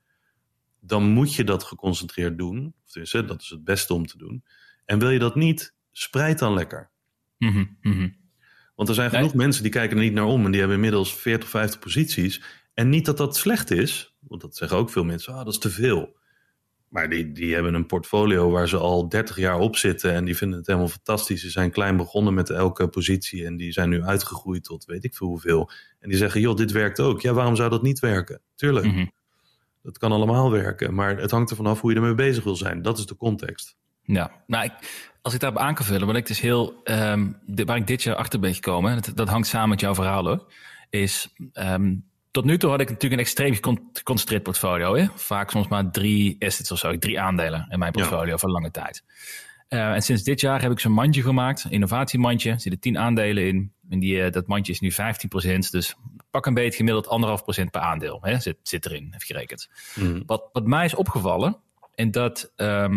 [0.80, 2.74] dan moet je dat geconcentreerd doen.
[2.84, 4.44] Of tenminste, dat is het beste om te doen.
[4.84, 6.90] En wil je dat niet, spreid dan lekker.
[7.38, 8.08] Mhm, mhm.
[8.74, 9.20] Want er zijn Nee.
[9.20, 12.42] genoeg mensen die kijken er niet naar om en die hebben inmiddels 40, 50 posities.
[12.74, 15.58] En niet dat dat slecht is, want dat zeggen ook veel mensen, ah, dat is
[15.58, 16.16] te veel.
[16.94, 20.36] Maar die, die hebben een portfolio waar ze al 30 jaar op zitten en die
[20.36, 21.40] vinden het helemaal fantastisch.
[21.40, 25.14] Ze zijn klein begonnen met elke positie en die zijn nu uitgegroeid tot weet ik
[25.14, 25.70] veel hoeveel.
[26.00, 27.20] En die zeggen, joh, dit werkt ook.
[27.20, 28.40] Ja, waarom zou dat niet werken?
[28.54, 29.06] Tuurlijk, Mhm.
[29.82, 32.82] dat kan allemaal werken, maar het hangt ervan af hoe je ermee bezig wil zijn.
[32.82, 33.76] Dat is de context.
[34.02, 34.72] Ja, nou, ik,
[35.22, 38.16] als ik daarop aan kan vullen, wat ik dus heel, ehm, waar ik dit jaar
[38.16, 40.52] achter ben gekomen, en dat, dat hangt samen met jouw verhaal hoor,
[40.90, 41.94] is ehm,
[42.34, 44.96] tot nu toe had ik natuurlijk een extreem gecon- geconcentreerd portfolio.
[44.96, 45.06] Hè?
[45.14, 48.00] Vaak soms maar drie assets of zo, drie aandelen in mijn Ja.
[48.00, 49.04] portfolio voor lange tijd.
[49.68, 52.50] Eh, en sinds dit jaar heb ik zo'n mandje gemaakt, een innovatiemandje.
[52.50, 53.72] Er zitten 10 aandelen in.
[53.90, 55.70] En die, eh, dat mandje is nu 15%.
[55.70, 55.94] Dus
[56.30, 58.18] pak een beetje gemiddeld 1,5% per aandeel.
[58.22, 58.40] Hè?
[58.40, 59.68] Zit, zit erin, heb gerekend.
[59.94, 60.22] Mhm.
[60.26, 61.56] Wat, wat mij is opgevallen,
[61.94, 62.92] en dat, ehm,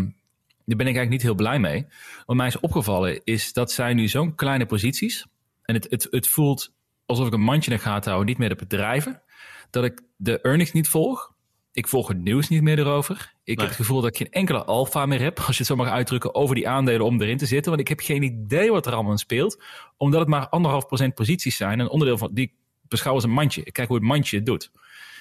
[0.65, 1.87] daar ben ik eigenlijk niet heel blij mee.
[2.25, 5.25] Wat mij is opgevallen is dat zijn nu zo'n kleine posities.
[5.63, 8.49] En het, het, het voelt alsof ik een mandje in de gaten hou, niet meer
[8.49, 9.21] de bedrijven.
[9.69, 11.35] Dat ik de earnings niet volg.
[11.71, 13.15] Ik volg het nieuws niet meer erover.
[13.15, 13.55] Ik Nee.
[13.55, 15.89] heb het gevoel dat ik geen enkele alfa meer heb, als je het zo mag
[15.89, 17.69] uitdrukken, over die aandelen om erin te zitten.
[17.69, 19.63] Want ik heb geen idee wat er allemaal speelt.
[19.97, 21.79] Omdat het maar anderhalf procent posities zijn.
[21.79, 22.53] Een onderdeel van die ik
[22.87, 23.63] beschouw als een mandje.
[23.63, 24.71] Ik kijk hoe het mandje het doet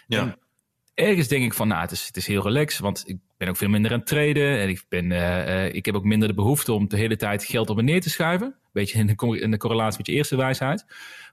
[0.07, 0.21] Ja.
[0.21, 0.39] En
[0.95, 3.57] ergens denk ik van, nou, het is, het is heel relaxed, want ik ben ook
[3.57, 4.59] veel minder aan het traden.
[4.59, 7.45] En ik, ben, eh, eh, ik heb ook minder de behoefte om de hele tijd
[7.45, 8.55] geld op en neer te schuiven.
[8.77, 10.85] Beetje in de, in de correlatie met je eerste wijsheid.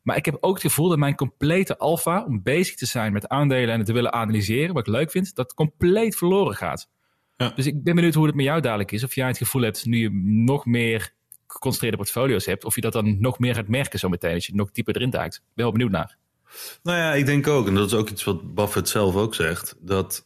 [0.04, 3.28] Maar ik heb ook het gevoel dat mijn complete alfa, om bezig te zijn met
[3.28, 6.90] aandelen en het te willen analyseren, wat ik leuk vind, dat compleet verloren gaat.
[7.38, 7.52] Ja.
[7.56, 9.04] Dus ik ben benieuwd hoe het met jou dadelijk is.
[9.04, 11.14] Of jij het gevoel hebt, nu je nog meer
[11.48, 14.56] geconcentreerde portfolio's hebt, of je dat dan nog meer gaat merken zo meteen, als je
[14.56, 15.36] nog dieper erin duikt.
[15.36, 16.18] Ik ben wel benieuwd naar.
[16.84, 19.76] Nou ja, ik denk ook, en dat is ook iets wat Buffett zelf ook zegt,
[19.80, 20.26] dat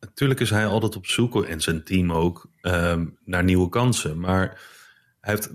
[0.00, 4.20] natuurlijk is hij altijd op zoek, en zijn team ook, ehm, naar nieuwe kansen.
[4.20, 4.60] Maar
[5.20, 5.50] hij heeft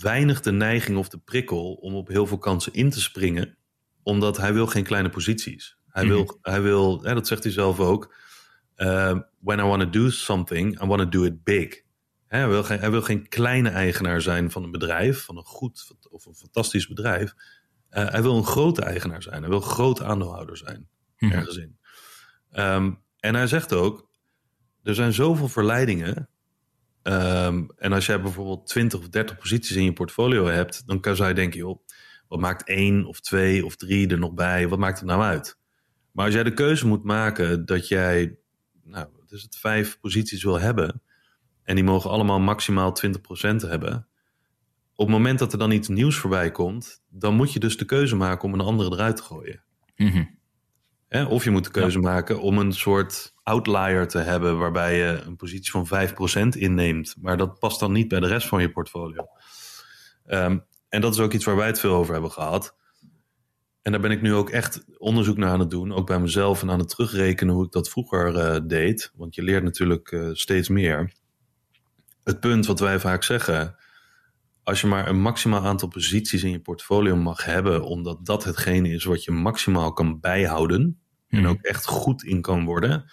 [0.00, 3.56] weinig de neiging of de prikkel om op heel veel kansen in te springen,
[4.02, 5.76] omdat hij wil geen kleine posities.
[5.88, 6.12] Hij Mhm.
[6.12, 8.14] wil, hij wil hè, dat zegt hij zelf ook,
[8.74, 11.82] ehm, when I want to do something, I want to do it big.
[12.26, 15.44] Hè, hij, wil geen, hij wil geen kleine eigenaar zijn van een bedrijf, van een
[15.44, 17.34] goed of een fantastisch bedrijf.
[17.88, 19.40] Eh, hij wil een grote eigenaar zijn.
[19.40, 20.88] Hij wil een groot aandeelhouder zijn.
[21.18, 21.32] Mhm.
[21.32, 21.78] Ergens in.
[22.50, 24.08] Ehm, en hij zegt ook,
[24.82, 26.28] er zijn zoveel verleidingen.
[27.08, 31.16] Ehm, en als jij bijvoorbeeld 20 of 30 posities in je portfolio hebt, dan kan
[31.16, 31.78] zij denken, joh,
[32.28, 34.68] wat maakt één of twee of drie er nog bij?
[34.68, 35.58] Wat maakt het nou uit?
[36.12, 38.38] Maar als jij de keuze moet maken dat jij,
[38.82, 41.02] nou, wat is het, vijf posities wil hebben,
[41.62, 44.08] en die mogen allemaal maximaal 20% hebben,
[44.94, 47.84] op het moment dat er dan iets nieuws voorbij komt, dan moet je dus de
[47.84, 49.62] keuze maken om een andere eruit te gooien.
[49.96, 50.24] Mhm.
[51.28, 55.36] Of je moet de keuze maken om een soort outlier te hebben waarbij je een
[55.36, 57.14] positie van 5% inneemt.
[57.20, 59.26] Maar dat past dan niet bij de rest van je portfolio.
[60.26, 60.58] Ehm,
[60.88, 62.76] en dat is ook iets waar wij het veel over hebben gehad.
[63.82, 65.92] En daar ben ik nu ook echt onderzoek naar aan het doen.
[65.92, 69.12] Ook bij mezelf en aan het terugrekenen hoe ik dat vroeger eh, deed.
[69.14, 71.12] Want je leert natuurlijk eh, steeds meer.
[72.24, 73.76] Het punt wat wij vaak zeggen.
[74.62, 78.88] Als je maar een maximaal aantal posities in je portfolio mag hebben, omdat dat hetgene
[78.88, 81.48] is wat je maximaal kan bijhouden en Mhm.
[81.48, 83.10] ook echt goed in kan worden,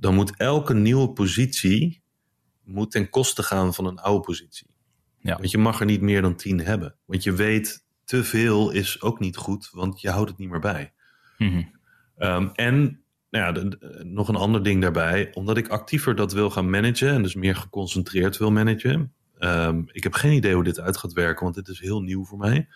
[0.00, 2.02] dan moet elke nieuwe positie
[2.64, 4.66] moet ten koste gaan van een oude positie.
[5.18, 5.36] Ja.
[5.36, 6.96] Want je mag er niet meer dan tien hebben.
[7.04, 10.60] Want je weet, te veel is ook niet goed, want je houdt het niet meer
[10.60, 10.92] bij.
[11.38, 11.62] Mhm.
[12.16, 15.30] Ehm, en nou ja, de- de- nog een ander ding daarbij.
[15.34, 19.12] Omdat ik actiever dat wil gaan managen en dus meer geconcentreerd wil managen.
[19.38, 22.24] Ehm, ik heb geen idee hoe dit uit gaat werken, want dit is heel nieuw
[22.24, 22.68] voor mij.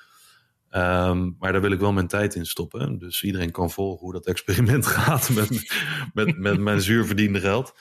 [0.74, 2.98] Ehm, maar daar wil ik wel mijn tijd in stoppen.
[2.98, 5.74] Dus iedereen kan volgen hoe dat experiment gaat met,
[6.14, 7.74] met, met mijn zuurverdiende geld.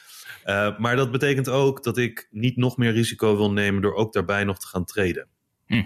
[0.46, 4.14] Uh, maar dat betekent ook dat ik niet nog meer risico wil nemen door ook
[4.14, 5.28] daarbij nog te gaan traden.
[5.66, 5.84] Hm.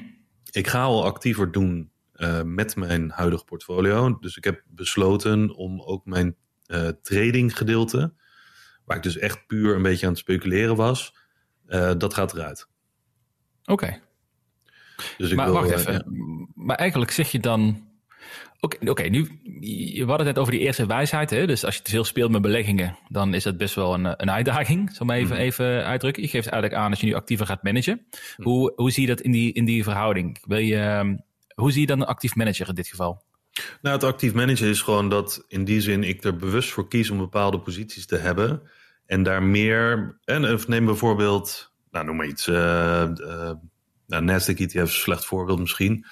[0.51, 4.19] Ik ga al actiever doen uh, met mijn huidige portfolio.
[4.19, 6.35] Dus ik heb besloten om ook mijn
[6.67, 8.13] uh, trading gedeelte,
[8.85, 11.15] waar ik dus echt puur een beetje aan het speculeren was,
[11.97, 12.69] dat gaat eruit.
[13.65, 13.71] Oké.
[13.71, 14.01] Okay.
[15.17, 15.93] Dus maar wil, wacht even.
[15.93, 16.36] Ja.
[16.67, 17.85] Maar eigenlijk zeg je dan.
[18.59, 19.39] Oké, okay, nu.
[19.93, 21.29] Je had het net over die eerste wijsheid.
[21.29, 21.47] Hè?
[21.47, 24.31] Dus als je te veel speelt met beleggingen, dan is dat best wel een, een
[24.31, 24.89] uitdaging.
[24.91, 25.41] Zal ik maar even, mm.
[25.41, 26.23] even uitdrukken.
[26.23, 28.05] Je geeft eigenlijk aan als je nu actiever gaat managen.
[28.37, 28.45] Mm.
[28.45, 30.37] Hoe, hoe zie je dat in die, in die verhouding?
[30.47, 31.17] Wil je, ehm,
[31.55, 33.23] hoe zie je dan een actief manager in dit geval?
[33.81, 37.09] Nou, het actief managen is gewoon dat in die zin ik er bewust voor kies
[37.09, 38.61] om bepaalde posities te hebben.
[39.05, 40.17] En daar meer.
[40.23, 42.47] En of neem bijvoorbeeld, nou noem maar iets.
[42.47, 42.55] Uh,
[43.15, 43.51] uh,
[44.07, 46.05] nou, Nasdaq ETF is een slecht voorbeeld misschien.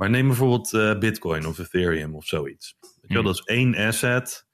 [0.00, 2.76] Maar neem bijvoorbeeld uh, Bitcoin of Ethereum of zoiets.
[2.80, 4.46] Weet je, Dat is één asset,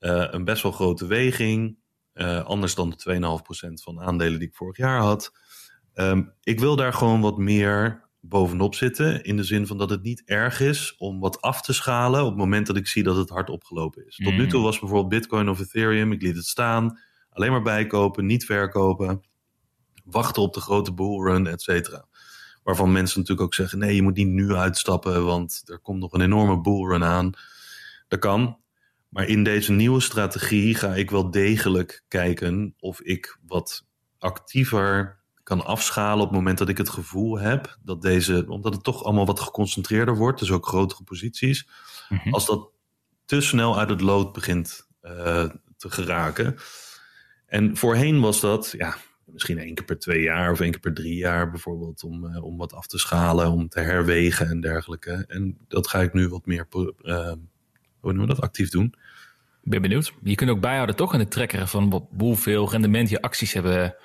[0.00, 1.78] uh, een best wel grote weging.
[2.14, 5.32] Uh, anders dan de 2,5% van aandelen die ik vorig jaar had.
[5.94, 9.24] Um, ik wil daar gewoon wat meer bovenop zitten.
[9.24, 12.28] In de zin van dat het niet erg is om wat af te schalen op
[12.28, 14.16] het moment dat ik zie dat het hard opgelopen is.
[14.16, 16.98] Tot nu toe was bijvoorbeeld Bitcoin of Ethereum, ik liet het staan.
[17.30, 19.20] Alleen maar bijkopen, niet verkopen.
[20.04, 22.08] Wachten op de grote bullrun, et cetera.
[22.66, 26.12] Waarvan mensen natuurlijk ook zeggen: nee, je moet niet nu uitstappen, want er komt nog
[26.12, 27.32] een enorme bullrun aan.
[28.08, 28.58] Dat kan.
[29.08, 33.86] Maar in deze nieuwe strategie ga ik wel degelijk kijken of ik wat
[34.18, 38.84] actiever kan afschalen op het moment dat ik het gevoel heb dat deze, omdat het
[38.84, 41.68] toch allemaal wat geconcentreerder wordt, dus ook grotere posities,
[42.08, 42.32] mm-hmm.
[42.32, 42.70] als dat
[43.24, 45.44] te snel uit het lood begint uh,
[45.76, 46.56] te geraken.
[47.46, 48.96] En voorheen was dat, ja,
[49.36, 52.44] misschien één keer per twee jaar of één keer per drie jaar bijvoorbeeld, om, uh,
[52.44, 55.24] om wat af te schalen, om te herwegen en dergelijke.
[55.28, 56.86] En dat ga ik nu wat meer, uh,
[58.00, 58.94] hoe noemen we dat, actief doen.
[59.62, 60.12] Ik ben benieuwd.
[60.22, 63.96] Je kunt ook bijhouden toch in de trekker van hoeveel rendement je acties hebben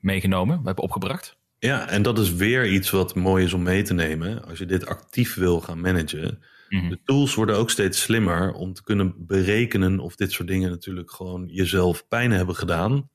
[0.00, 1.38] meegenomen, hebben opgebracht.
[1.58, 4.44] Ja, en dat is weer iets wat mooi is om mee te nemen.
[4.44, 6.38] Als je dit actief wil gaan managen.
[6.68, 6.88] Mm-hmm.
[6.88, 11.10] De tools worden ook steeds slimmer om te kunnen berekenen of dit soort dingen natuurlijk
[11.10, 13.10] gewoon jezelf pijn hebben gedaan.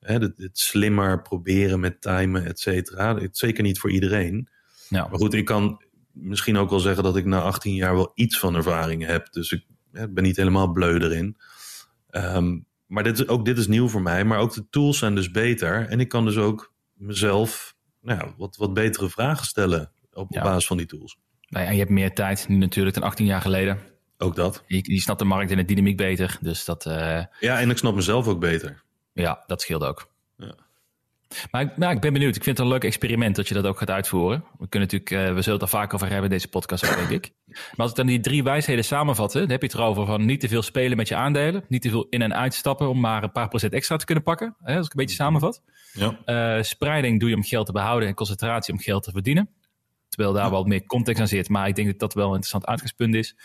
[0.00, 3.18] Hè, het, het, slimmer proberen met timen, et cetera.
[3.30, 4.48] Zeker niet voor iedereen.
[4.88, 5.06] Ja.
[5.08, 5.82] Maar goed, ik kan
[6.12, 9.32] misschien ook wel zeggen dat ik na 18 jaar wel iets van ervaring heb.
[9.32, 11.36] Dus ik hè, ben niet helemaal bleu erin.
[12.10, 14.24] Um, maar dit is, ook dit is nieuw voor mij.
[14.24, 15.88] Maar ook de tools zijn dus beter.
[15.88, 20.42] En ik kan dus ook mezelf nou, wat, wat betere vragen stellen op, ja.
[20.42, 21.18] basis van die tools.
[21.48, 23.78] Nou ja, en je hebt meer tijd nu natuurlijk dan 18 jaar geleden.
[24.18, 24.64] Ook dat.
[24.66, 26.38] Je, je snapt de markt en de dynamiek beter.
[26.40, 27.22] Dus dat, uh...
[27.40, 28.82] Ja, en ik snap mezelf ook beter.
[29.22, 30.10] Ja, dat scheelt ook.
[30.36, 30.54] Ja.
[31.50, 32.36] Maar ik, nou, ik ben benieuwd.
[32.36, 34.44] Ik vind het een leuk experiment dat je dat ook gaat uitvoeren.
[34.58, 37.32] We, kunnen natuurlijk, uh, we zullen het er vaak over hebben, deze podcast, denk ik.
[37.46, 40.40] Maar als ik dan die drie wijsheden samenvatten, dan heb je het erover van niet
[40.40, 41.64] te veel spelen met je aandelen.
[41.68, 44.56] Niet te veel in- en uitstappen om maar een paar procent extra te kunnen pakken.
[44.62, 45.62] Hè, als ik een beetje samenvat.
[45.92, 46.18] Ja.
[46.56, 49.50] Uh, spreiding doe je om geld te behouden en concentratie om geld te verdienen.
[50.08, 50.50] Terwijl daar ja.
[50.50, 51.48] wel meer context aan zit.
[51.48, 53.36] Maar ik denk dat dat wel een interessant uitgangspunt is.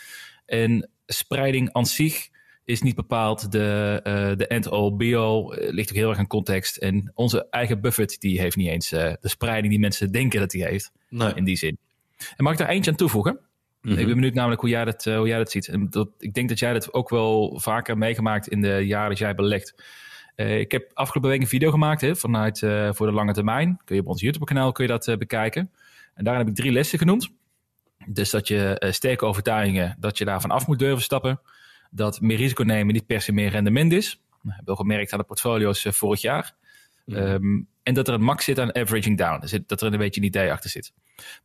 [0.45, 2.29] En spreiding aan zich
[2.65, 5.71] is niet bepaald de, uh, de end-all, be-all.
[5.71, 6.77] ligt ook heel erg aan context.
[6.77, 10.51] En onze eigen Buffett, die heeft niet eens uh, de spreiding die mensen denken dat
[10.51, 10.91] hij heeft.
[11.09, 11.33] Nee.
[11.33, 11.77] In die zin.
[12.17, 13.39] En mag ik daar eentje aan toevoegen?
[13.81, 13.99] Mm-hmm.
[13.99, 15.67] Ik ben benieuwd namelijk hoe jij dat, hoe jij dat ziet.
[15.67, 19.17] En dat, ik denk dat jij dat ook wel vaker meegemaakt in de jaren dat
[19.17, 19.83] jij belegt.
[20.35, 22.59] ik heb afgelopen week een video gemaakt hè, vanuit
[22.89, 23.79] voor de lange termijn.
[23.85, 25.71] Kun je op ons YouTube kanaal kun je dat bekijken.
[26.13, 27.29] En daarin heb ik drie lessen genoemd.
[28.07, 31.39] Dus dat je sterke overtuigingen, dat je daarvan af moet durven stappen
[31.95, 34.21] dat meer risico nemen niet per se meer rendement is.
[34.41, 36.55] We hebben gemerkt aan de portfolio's uh, vorig jaar.
[37.05, 39.63] Um, en dat er een max zit aan averaging down.
[39.65, 40.93] Dat er een beetje een idee achter zit.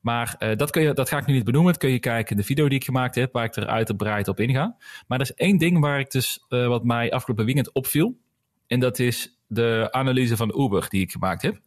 [0.00, 1.72] Maar uh, dat, kun je, dat ga ik nu niet benoemen.
[1.72, 4.28] Dat kun je kijken in de video die ik gemaakt heb, waar ik er uitgebreid
[4.28, 4.76] op inga.
[5.06, 8.18] Maar er is één ding waar ik dus, uh, wat mij afgelopen weekend opviel.
[8.66, 11.60] En dat is de analyse van Uber die ik gemaakt heb.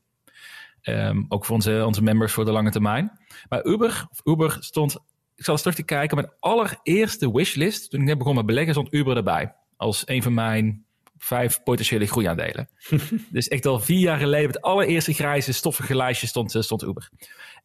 [0.83, 3.19] Um, ook voor onze, onze members voor de lange termijn.
[3.49, 4.97] Maar Uber, Uber stond
[5.41, 6.17] ik zal eens terug te kijken.
[6.17, 9.53] Mijn allereerste wishlist, toen ik net begon met beleggen, stond Uber erbij.
[9.77, 10.85] Als een van mijn
[11.17, 12.69] vijf potentiële groeiaandelen.
[13.29, 17.09] dus echt al vier jaar geleden, het allereerste grijze stoffige lijstje stond, eh, stond Uber.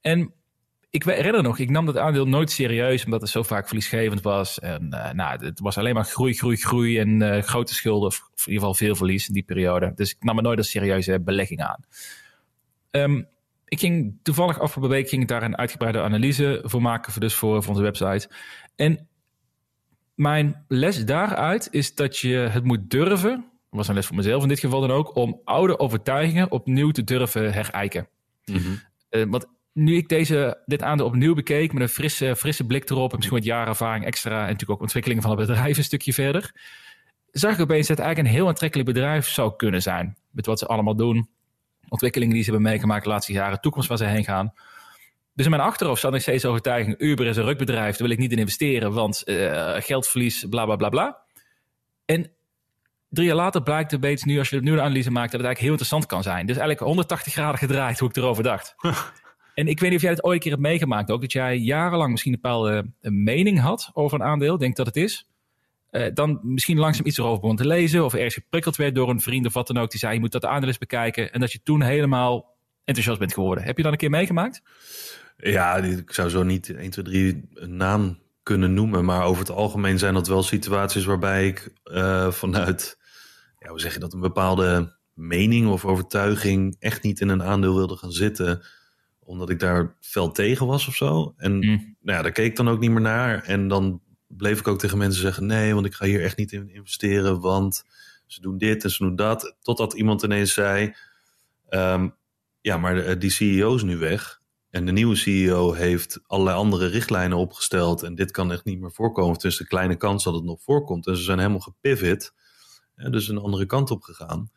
[0.00, 0.32] En
[0.90, 4.58] ik herinner nog, ik nam dat aandeel nooit serieus, omdat het zo vaak verliesgevend was.
[4.58, 8.16] En uh, nou, het was alleen maar groei, groei, groei en uh, grote schulden, of
[8.18, 9.92] in ieder geval veel verlies in die periode.
[9.94, 11.84] Dus ik nam het nooit als serieuze belegging aan.
[12.90, 13.28] Um,
[13.68, 17.34] ik ging toevallig afgelopen week ging ik daar een uitgebreide analyse voor maken, voor dus
[17.34, 18.30] voor, voor onze website.
[18.76, 19.08] En
[20.14, 24.48] mijn les daaruit is dat je het moet durven, was een les voor mezelf in
[24.48, 28.08] dit geval dan ook, om oude overtuigingen opnieuw te durven herijken.
[28.44, 28.80] Mm-hmm.
[29.10, 33.10] Uh, want nu ik deze, dit aandeel opnieuw bekeek met een frisse, frisse blik erop
[33.10, 36.54] en misschien wat jarenervaring extra en natuurlijk ook ontwikkeling van het bedrijf een stukje verder,
[37.30, 40.16] zag ik opeens dat het eigenlijk een heel aantrekkelijk bedrijf zou kunnen zijn.
[40.30, 41.28] Met wat ze allemaal doen,
[41.88, 44.52] ontwikkelingen die ze hebben meegemaakt de laatste jaren, toekomst waar ze heen gaan.
[45.34, 48.16] Dus in mijn achterhoofd zat nog steeds de overtuiging, Uber is een rukbedrijf, daar wil
[48.16, 51.18] ik niet in investeren, want uh, geldverlies, bla bla bla bla.
[52.04, 52.30] En
[53.08, 55.46] drie jaar later blijkt een beetje nu, als je nu een analyse maakt, dat het
[55.46, 56.46] eigenlijk heel interessant kan zijn.
[56.46, 58.74] Dus eigenlijk 180 graden gedraaid hoe ik erover dacht.
[59.54, 61.56] en ik weet niet of jij het ooit een keer hebt meegemaakt ook, dat jij
[61.56, 65.28] jarenlang misschien een bepaalde mening had over een aandeel, denk dat het is.
[65.96, 69.20] Uh, dan misschien langzaam iets erover begon te lezen of ergens geprikkeld werd door een
[69.20, 69.90] vriend of wat dan ook.
[69.90, 71.32] Die zei, je moet dat aandeel eens bekijken.
[71.32, 73.64] En dat je toen helemaal enthousiast bent geworden.
[73.64, 74.62] Heb je dat een keer meegemaakt?
[75.36, 79.04] Ja, ik zou zo niet 1, 2, 3 een naam kunnen noemen.
[79.04, 82.98] Maar over het algemeen zijn dat wel situaties waarbij ik uh, vanuit,
[83.58, 87.74] ja, hoe zeg je dat, een bepaalde mening of overtuiging echt niet in een aandeel
[87.74, 88.62] wilde gaan zitten.
[89.18, 91.34] Omdat ik daar fel tegen was of zo.
[91.36, 91.96] En mm.
[92.00, 93.42] nou ja, daar keek ik dan ook niet meer naar.
[93.42, 96.52] En dan bleef ik ook tegen mensen zeggen: nee, want ik ga hier echt niet
[96.52, 97.40] in investeren.
[97.40, 97.84] Want
[98.26, 99.56] ze doen dit en ze doen dat.
[99.62, 100.94] Totdat iemand ineens zei:
[101.68, 102.14] um,
[102.60, 104.40] ja, maar die CEO is nu weg.
[104.70, 108.02] En de nieuwe CEO heeft allerlei andere richtlijnen opgesteld.
[108.02, 109.32] En dit kan echt niet meer voorkomen.
[109.32, 111.06] Het is een kleine kans dat het nog voorkomt.
[111.06, 112.34] En ze zijn helemaal gepivot.
[112.94, 114.50] dus een andere kant op gegaan.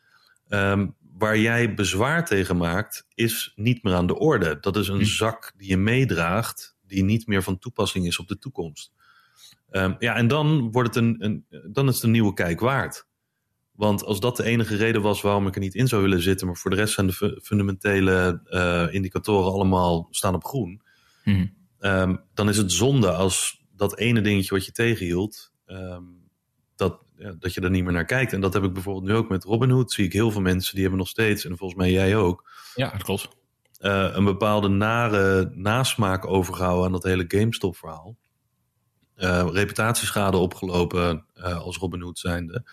[0.48, 4.58] Um, waar jij bezwaar tegen maakt, is niet meer aan de orde.
[4.60, 5.04] Dat is een hm.
[5.04, 8.94] zak die je meedraagt, die niet meer van toepassing is op de toekomst.
[9.72, 13.08] Um, ja, en dan, wordt het een, een, dan is het een nieuwe kijk waard.
[13.72, 16.48] Want als dat de enige reden was waarom ik er niet in zou willen zitten,
[16.48, 20.82] maar voor de rest zijn de fundamentele uh, indicatoren allemaal staan op groen,
[21.24, 21.54] hmm.
[21.80, 26.30] um, dan is het zonde als dat ene dingetje wat je tegenhield, um,
[26.76, 28.34] dat, ja, dat je er niet meer naar kijkt.
[28.34, 29.92] En dat heb ik bijvoorbeeld nu ook met Robinhood.
[29.92, 32.50] Zie ik heel veel mensen die hebben nog steeds, en volgens mij jij ook.
[32.76, 33.30] Ja, dat klopt.
[33.82, 38.18] Uh, een bepaalde nare nasmaak overgehouden aan dat hele GameStop-verhaal.
[39.20, 42.64] Uh, reputatieschade opgelopen uh, als Robinhood zijnde.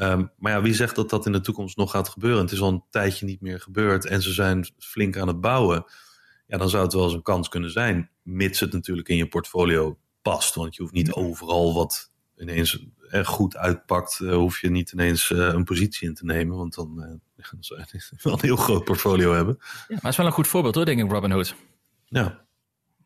[0.00, 2.42] Um, maar ja, wie zegt dat dat in de toekomst nog gaat gebeuren?
[2.42, 5.84] Het is al een tijdje niet meer gebeurd en ze zijn flink aan het bouwen.
[6.46, 9.28] Ja, dan zou het wel eens een kans kunnen zijn, mits het natuurlijk in je
[9.28, 10.54] portfolio past.
[10.54, 15.30] Want je hoeft niet overal wat ineens er goed uitpakt, uh, hoef je niet ineens
[15.30, 16.56] uh, een positie in te nemen.
[16.56, 17.06] Want dan, uh,
[17.50, 19.56] dan zou je wel een heel groot portfolio hebben.
[19.60, 21.54] Ja, maar het is wel een goed voorbeeld hoor, denk ik, Robinhood.
[22.04, 22.44] Ja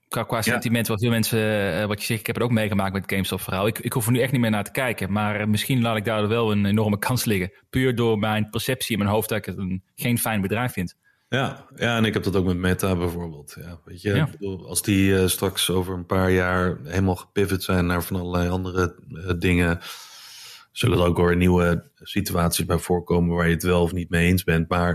[0.09, 2.93] qua, qua sentiment, wat veel mensen, eh, wat je zegt, ik heb het ook meegemaakt
[2.93, 3.67] met het GameStop-verhaal.
[3.67, 6.05] Ik, ik hoef er nu echt niet meer naar te kijken, maar misschien laat ik
[6.05, 7.53] daar wel een enorme kans liggen.
[7.71, 10.95] Puur door mijn perceptie in mijn hoofd dat ik het een, geen fijn bedrijf vind.
[11.29, 13.57] Ja, ja, en ik heb dat ook met Meta bijvoorbeeld.
[13.61, 14.27] Ja, weet je,
[14.67, 18.95] als die uh, straks over een paar jaar helemaal gepivot zijn naar van allerlei andere
[19.09, 19.79] uh, dingen,
[20.73, 24.27] zullen er ook weer nieuwe situaties bij voorkomen waar je het wel of niet mee
[24.27, 24.69] eens bent.
[24.69, 24.93] Maar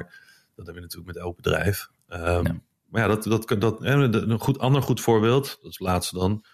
[0.56, 1.90] dat hebben we natuurlijk met elk bedrijf.
[2.10, 2.62] Um, ja
[2.92, 6.46] maar ja, dat, dat, dat, een goed, ander goed voorbeeld, dat is het laatste dan,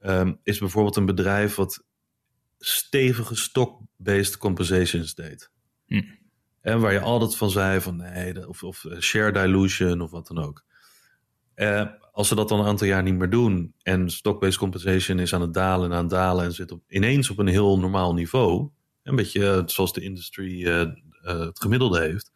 [0.00, 1.84] um, is bijvoorbeeld een bedrijf wat
[2.58, 5.50] stevige stock-based compensations deed.
[5.86, 6.02] Hm.
[6.60, 10.26] En waar je altijd van zei van nee, of, of eh, share dilution of wat
[10.26, 10.64] dan ook.
[11.54, 15.34] Uh, als ze dat dan een aantal jaar niet meer doen en stock-based compensation is
[15.34, 18.14] aan het dalen en aan het dalen en zit op, ineens op een heel normaal
[18.14, 18.68] niveau,
[19.02, 20.90] een beetje eh, zoals de industrie uh,
[21.22, 22.30] het gemiddelde heeft,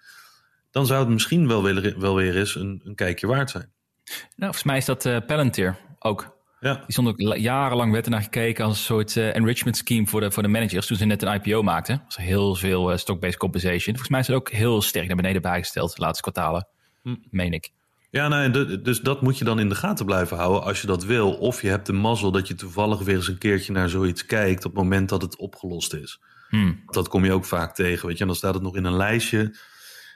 [0.74, 3.72] dan zou het misschien wel weer, wel weer eens een, een kijkje waard zijn.
[4.04, 6.36] Nou, volgens mij is dat uh, Palantir ook.
[6.60, 6.74] Ja.
[6.74, 10.30] Die stond ook jarenlang werd naar gekeken als een soort uh, enrichment scheme voor de,
[10.30, 10.86] voor de managers.
[10.86, 13.80] Toen ze net een IPO maakten, was heel veel uh, stock-based compensation.
[13.96, 16.68] Volgens mij is het ook heel sterk naar beneden bijgesteld de laatste kwartalen,
[17.02, 17.16] hm.
[17.30, 17.70] meen ik.
[18.10, 21.04] Ja, nee, dus dat moet je dan in de gaten blijven houden als je dat
[21.04, 21.32] wil.
[21.32, 24.64] Of je hebt de mazzel dat je toevallig weer eens een keertje naar zoiets kijkt
[24.64, 26.20] op het moment dat het opgelost is.
[26.48, 26.72] Hm.
[26.86, 28.22] Dat kom je ook vaak tegen, weet je.
[28.22, 29.54] En dan staat het nog in een lijstje.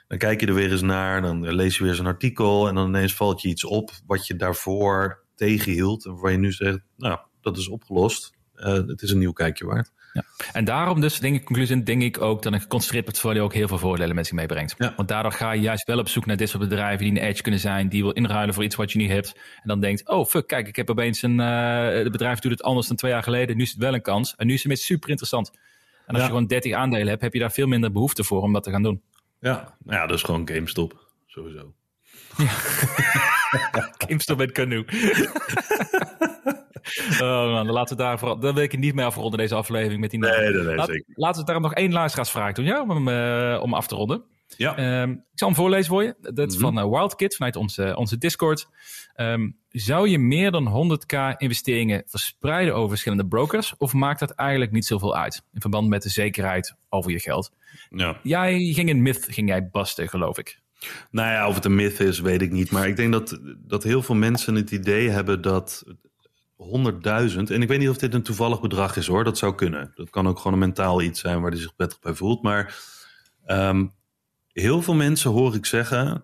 [0.09, 2.75] Dan kijk je er weer eens naar, dan lees je weer eens een artikel en
[2.75, 6.05] dan ineens valt je iets op wat je daarvoor tegenhield.
[6.05, 8.31] En waar je nu zegt, nou, dat is opgelost.
[8.55, 9.91] Uh, het is een nieuw kijkje waard.
[10.13, 10.23] Ja.
[10.51, 13.67] En daarom dus, denk ik, conclusie, denk ik ook dat een geconcentreerd portfolio ook heel
[13.67, 14.75] veel voordelen met zich meebrengt.
[14.77, 14.93] Ja.
[14.95, 17.41] Want daardoor ga je juist wel op zoek naar dit soort bedrijven die een edge
[17.41, 19.33] kunnen zijn, die wil inruilen voor iets wat je niet hebt.
[19.35, 22.63] En dan denkt, oh fuck, kijk, ik heb opeens een, uh, het bedrijf doet het
[22.63, 24.35] anders dan twee jaar geleden, nu is het wel een kans.
[24.35, 25.51] En nu is het super interessant.
[26.05, 28.53] En als je gewoon 30 aandelen hebt, heb je daar veel minder behoefte voor om
[28.53, 29.01] dat te gaan doen.
[29.39, 31.73] Ja, nou ja, dat is gewoon GameStop, sowieso.
[32.37, 32.45] Ja.
[34.07, 34.85] GameStop met Canoe.
[37.21, 40.11] oh man, laten we daar vooral, dan wil ik niet meer afronden deze aflevering met
[40.11, 41.13] die Nee, nee, nee, Laat, zeker.
[41.15, 44.23] Laten we daarom nog één luisteraarsvraag doen, ja, om, uh, om af te ronden.
[44.57, 45.01] Ja.
[45.01, 46.15] Um, ik zal hem voorlezen voor je.
[46.19, 46.73] Dat is mm -hmm.
[46.73, 48.67] van uh, Wildkid vanuit onze, onze Discord.
[49.15, 53.73] Um, zou je meer dan 100k investeringen verspreiden over verschillende brokers?
[53.77, 55.43] Of maakt dat eigenlijk niet zoveel uit?
[55.53, 57.51] In verband met de zekerheid over je geld.
[57.89, 58.19] Ja.
[58.23, 60.59] Jij ging in Myth ging jij basten, geloof ik.
[61.11, 62.71] Nou ja, of het een myth is, weet ik niet.
[62.71, 65.93] Maar ik denk dat, dat heel veel mensen het idee hebben dat 100.000,
[66.57, 69.91] en ik weet niet of dit een toevallig bedrag is hoor, dat zou kunnen.
[69.95, 72.41] Dat kan ook gewoon een mentaal iets zijn waar hij zich prettig bij voelt.
[72.41, 72.75] Maar
[73.45, 73.85] ehm,
[74.59, 76.23] heel veel mensen hoor ik zeggen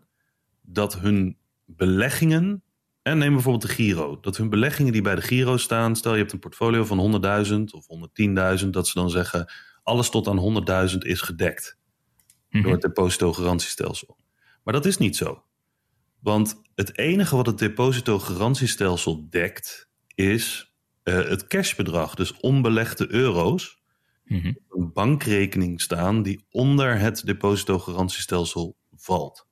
[0.62, 2.64] dat hun beleggingen,
[3.02, 6.20] en neem bijvoorbeeld de Giro, dat hun beleggingen die bij de Giro staan, stel je
[6.20, 7.86] hebt een portfolio van 100.000 of
[8.64, 9.52] 110.000, dat ze dan zeggen
[9.84, 11.78] alles tot aan 100.000 is gedekt
[12.50, 14.18] door het depositogarantiestelsel.
[14.64, 15.44] Maar dat is niet zo.
[16.20, 20.74] Want het enige wat het depositogarantiestelsel dekt, is
[21.04, 22.16] uh, het cashbedrag.
[22.16, 23.84] Dus onbelegde euro's.
[24.26, 24.54] Mhm.
[24.70, 29.48] Een bankrekening staan die onder het depositogarantiestelsel valt.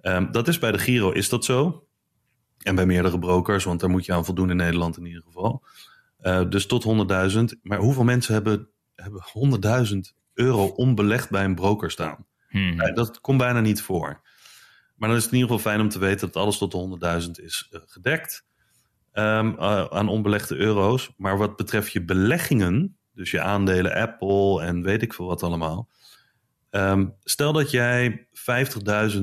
[0.00, 1.86] Ehm, dat is bij de Giro, is dat zo?
[2.58, 5.64] En bij meerdere brokers, want daar moet je aan voldoen in Nederland in ieder geval.
[6.20, 7.58] Uh, dus tot 100.000.
[7.62, 12.26] Maar hoeveel mensen hebben, hebben 100.000 euro onbelegd bij een broker staan?
[12.48, 12.94] Mhm.
[12.94, 14.20] Dat komt bijna niet voor.
[14.96, 17.22] Maar dan is het in ieder geval fijn om te weten dat alles tot de
[17.22, 18.46] 100.000 is uh, gedekt
[19.12, 21.10] um, uh, aan onbelegde euro's.
[21.16, 25.88] Maar wat betreft je beleggingen, dus je aandelen Apple en weet ik veel wat allemaal.
[26.70, 28.26] Um, stel dat jij
[29.12, 29.20] 50.000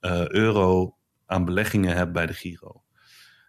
[0.00, 2.82] uh, euro aan beleggingen hebt bij de Giro.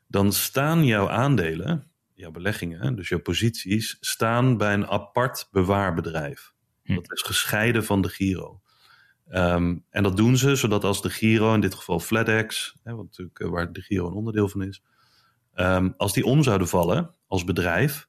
[0.08, 6.54] Dan staan jouw aandelen, jouw beleggingen, dus jouw posities, staan bij een apart bewaarbedrijf.
[6.84, 6.96] Hm.
[6.96, 8.62] Dat is gescheiden van de Giro.
[9.30, 13.06] Um, en dat doen ze zodat als de Giro, in dit geval FedEx, hè, wat
[13.06, 14.84] natuurlijk, uh, waar de Giro een onderdeel van is,
[15.56, 18.09] um, als die om zouden vallen als bedrijf,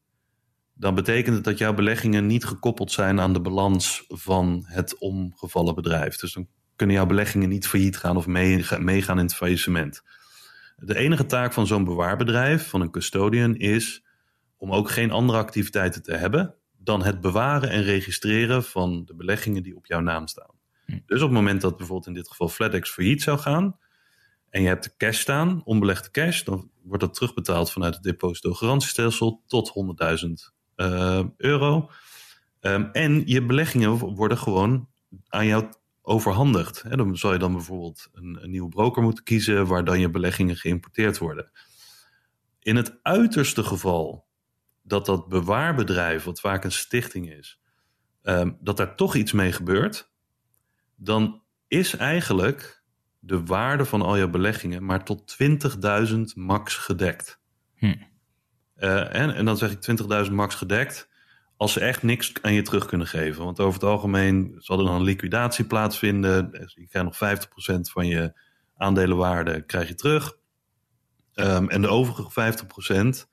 [0.81, 5.75] dan betekent het dat jouw beleggingen niet gekoppeld zijn aan de balans van het omgevallen
[5.75, 6.17] bedrijf.
[6.17, 10.03] Dus dan kunnen jouw beleggingen niet failliet gaan of meegaan mee in het faillissement.
[10.77, 14.05] De enige taak van zo'n bewaarbedrijf, van een custodian, is
[14.57, 19.63] om ook geen andere activiteiten te hebben dan het bewaren en registreren van de beleggingen
[19.63, 20.55] die op jouw naam staan.
[20.87, 23.79] Dus op het moment dat bijvoorbeeld in dit geval FedEx failliet zou gaan
[24.51, 29.43] en je hebt de cash staan, onbelegde cash, dan wordt dat terugbetaald vanuit het depositogarantiestelsel
[29.47, 29.73] tot
[30.25, 30.60] 100.000 uh,
[31.37, 31.91] euro.
[32.61, 34.89] Um, en je beleggingen worden gewoon
[35.29, 35.73] aan jou
[36.03, 36.83] overhandigd.
[36.83, 40.57] He, dan zou je dan bijvoorbeeld een, nieuwe broker moeten kiezen waar dan je beleggingen
[40.57, 41.51] geïmporteerd worden.
[42.59, 44.27] In het uiterste geval
[44.83, 47.61] dat dat bewaarbedrijf, wat vaak een stichting is,
[48.23, 50.11] um, dat daar toch iets mee gebeurt,
[50.97, 52.83] dan is eigenlijk
[53.19, 55.37] de waarde van al je beleggingen maar tot
[56.09, 57.41] 20.000 max gedekt.
[57.75, 57.95] Hm.
[58.81, 61.09] Uh, en, dan zeg ik 20.000 max gedekt
[61.57, 63.45] als ze echt niks aan je terug kunnen geven.
[63.45, 66.51] Want over het algemeen zal er dan een liquidatie plaatsvinden.
[66.75, 68.33] Je krijgt nog 50% van je
[68.77, 70.39] aandelenwaarde krijg je terug.
[71.35, 72.55] Um, en de overige
[73.25, 73.29] 50%,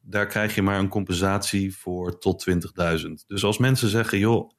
[0.00, 3.10] daar krijg je maar een compensatie voor tot 20.000.
[3.26, 4.50] Dus als mensen zeggen, joh,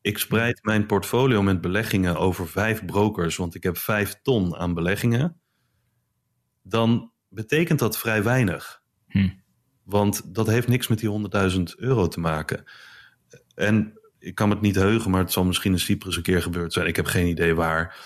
[0.00, 4.74] ik spreid mijn portfolio met beleggingen over vijf brokers, want ik heb vijf ton aan
[4.74, 5.40] beleggingen,
[6.62, 8.82] dan betekent dat vrij weinig.
[9.08, 9.28] Hm.
[9.82, 12.64] Want dat heeft niks met die 100.000 euro te maken.
[13.54, 16.72] En ik kan het niet heugen, maar het zal misschien in Cyprus een keer gebeurd
[16.72, 16.86] zijn.
[16.86, 17.96] Ik heb geen idee waar.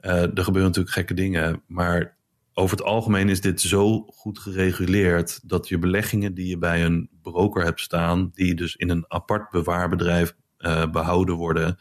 [0.00, 1.62] Uh, er gebeuren natuurlijk gekke dingen.
[1.66, 2.16] Maar
[2.52, 7.10] over het algemeen is dit zo goed gereguleerd dat je beleggingen die je bij een
[7.22, 11.78] broker hebt staan, die dus in een apart bewaarbedrijf uh, behouden worden,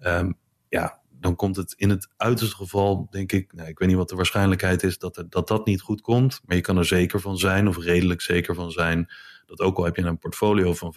[0.00, 0.38] um,
[0.68, 4.08] ja, dan komt het in het uiterste geval, denk ik, nou, ik weet niet wat
[4.08, 7.20] de waarschijnlijkheid is dat, er, dat dat niet goed komt, maar je kan er zeker
[7.20, 9.12] van zijn, of redelijk zeker van zijn,
[9.46, 10.94] dat ook al heb je een portfolio van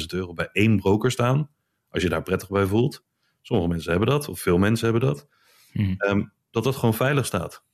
[0.00, 1.50] 500.000 euro bij één broker staan,
[1.88, 3.04] als je daar prettig bij voelt,
[3.42, 5.28] sommige mensen hebben dat, of veel mensen hebben dat,
[5.72, 5.94] hm.
[5.98, 7.64] um, dat dat gewoon veilig staat.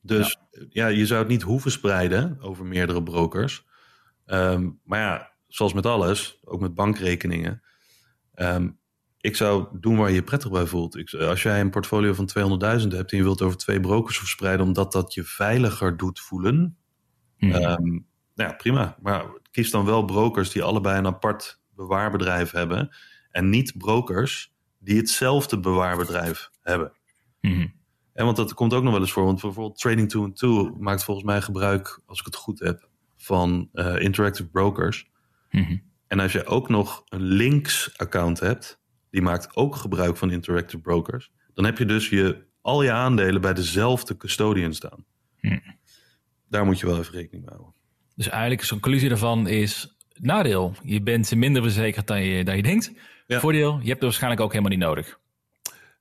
[0.00, 0.66] Dus ja.
[0.68, 0.86] ja.
[0.86, 3.66] je zou het niet hoeven spreiden over meerdere brokers.
[4.26, 7.62] Um, maar ja, zoals met alles, ook met bankrekeningen.
[8.34, 8.77] Um,
[9.20, 10.96] ik zou doen waar je je prettig bij voelt.
[10.96, 12.28] Ik, als jij een portfolio van
[12.80, 16.76] 200.000 hebt en je wilt over twee brokers verspreiden, omdat dat je veiliger doet voelen.
[17.36, 17.56] Mhm.
[17.56, 17.64] Mm.
[17.64, 18.96] Um, ja, prima.
[19.00, 22.96] Maar kies dan wel brokers die allebei een apart bewaarbedrijf hebben.
[23.30, 26.92] En niet brokers die hetzelfde bewaarbedrijf hebben.
[27.40, 27.74] Mm.
[28.12, 29.24] En want dat komt ook nog wel eens voor.
[29.24, 33.68] Want bijvoorbeeld Trading 2 2 maakt volgens mij gebruik, als ik het goed heb, van
[33.72, 35.10] uh, interactive brokers.
[35.50, 35.82] Mm.
[36.06, 38.80] En als je ook nog een links-account hebt,
[39.10, 41.30] die maakt ook gebruik van interactive brokers.
[41.54, 45.04] Dan heb je dus je, al je aandelen bij dezelfde custodian staan.
[45.40, 45.62] Mm.
[46.48, 47.74] Daar moet je wel even rekening mee houden.
[48.14, 50.74] Dus eigenlijk zo'n conclusie daarvan is nadeel.
[50.82, 52.92] Je bent minder verzekerd dan je, dan je denkt.
[53.26, 53.40] Ja.
[53.40, 55.18] Voordeel, je hebt het waarschijnlijk ook helemaal niet nodig.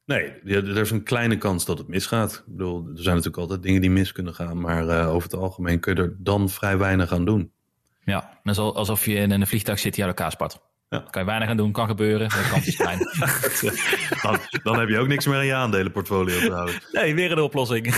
[0.05, 2.43] Nee, er is een kleine kans dat het misgaat.
[2.47, 4.61] Ik bedoel, er zijn natuurlijk altijd dingen die mis kunnen gaan.
[4.61, 7.51] Maar uh, over het algemeen kun je er dan vrij weinig aan doen.
[8.03, 10.61] Ja, net alsof je in een vliegtuig zit die uit elkaar spat.
[10.89, 10.99] Ja.
[11.09, 12.29] Kan je weinig aan doen, kan gebeuren.
[12.29, 12.99] De kans is klein.
[14.23, 16.87] dan, dan heb je ook niks meer aan je aandelenportfolio trouwens.
[16.91, 17.85] nee, weer een oplossing.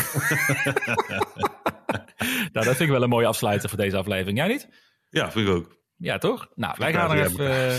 [2.54, 4.38] nou, dat vind ik wel een mooie afsluiter voor deze aflevering.
[4.38, 4.68] Jij niet?
[5.10, 5.78] Ja, vind ik ook.
[5.98, 6.48] Ja, toch?
[6.56, 7.50] Nou, wij gaan er even...
[7.52, 7.76] eh.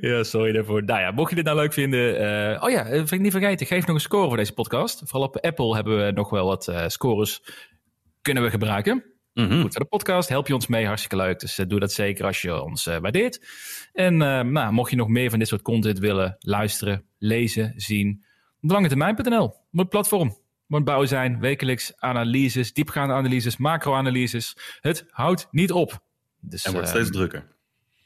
[0.00, 0.84] Ja, sorry daarvoor.
[0.84, 2.18] Nou ja, mocht je dit nou leuk vinden.
[2.54, 3.66] eh, oh ja, dat vind ik niet vergeten.
[3.66, 5.02] Geef nog een score voor deze podcast.
[5.04, 7.42] Vooral op Apple hebben we nog wel wat eh, scores
[8.22, 9.13] kunnen we gebruiken.
[9.34, 9.60] Mhm.
[9.60, 10.28] Goed voor de podcast.
[10.28, 10.86] Help je ons mee.
[10.86, 11.40] Hartstikke leuk.
[11.40, 13.46] Dus eh, doe dat zeker als je ons eh, waardeert.
[13.92, 18.24] En eh, nou, mocht je nog meer van dit soort content willen luisteren, lezen, zien.
[18.60, 19.54] Langetermijn.nl.
[19.70, 20.36] Moet platform.
[20.66, 21.40] Moet bouwen zijn.
[21.40, 24.56] Wekelijks analyses, diepgaande analyses, macro-analyses.
[24.80, 26.02] Het houdt niet op.
[26.40, 27.38] Dus, En wordt eh, steeds drukker.
[27.38, 27.46] en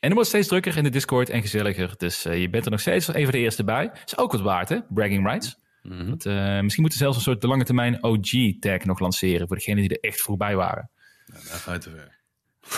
[0.00, 1.94] het wordt steeds drukker in de Discord en gezelliger.
[1.96, 3.90] Dus eh, je bent er nog steeds een van de eerste bij.
[4.04, 4.78] Is ook wat waard, hè?
[4.88, 5.56] Bragging rights.
[5.82, 6.08] Mhm.
[6.08, 6.24] Dat,
[6.62, 9.46] misschien moeten we zelfs een soort de lange termijn OG-tag nog lanceren.
[9.46, 10.90] Voor degenen die er echt voorbij waren.
[11.32, 12.16] Nou, daar ga je te ver.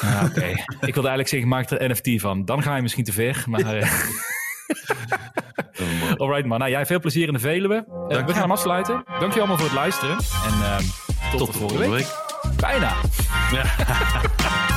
[0.03, 0.47] Ah, Oké.
[0.87, 2.45] ik wilde eigenlijk zeggen, maak er NFT van.
[2.45, 3.45] Dan ga je misschien te ver.
[3.47, 3.93] Maar eh,
[5.81, 6.59] Oh, alright man.
[6.59, 7.75] Nou, jij veel plezier in de Veluwe.
[8.09, 9.05] Eh, we gaan hem afsluiten.
[9.21, 10.17] Dank je allemaal voor het luisteren.
[10.17, 10.83] En ehm,
[11.31, 11.91] tot, Tot de volgende week.
[12.43, 12.57] week.
[12.61, 12.95] Bijna.
[13.53, 13.65] Ja.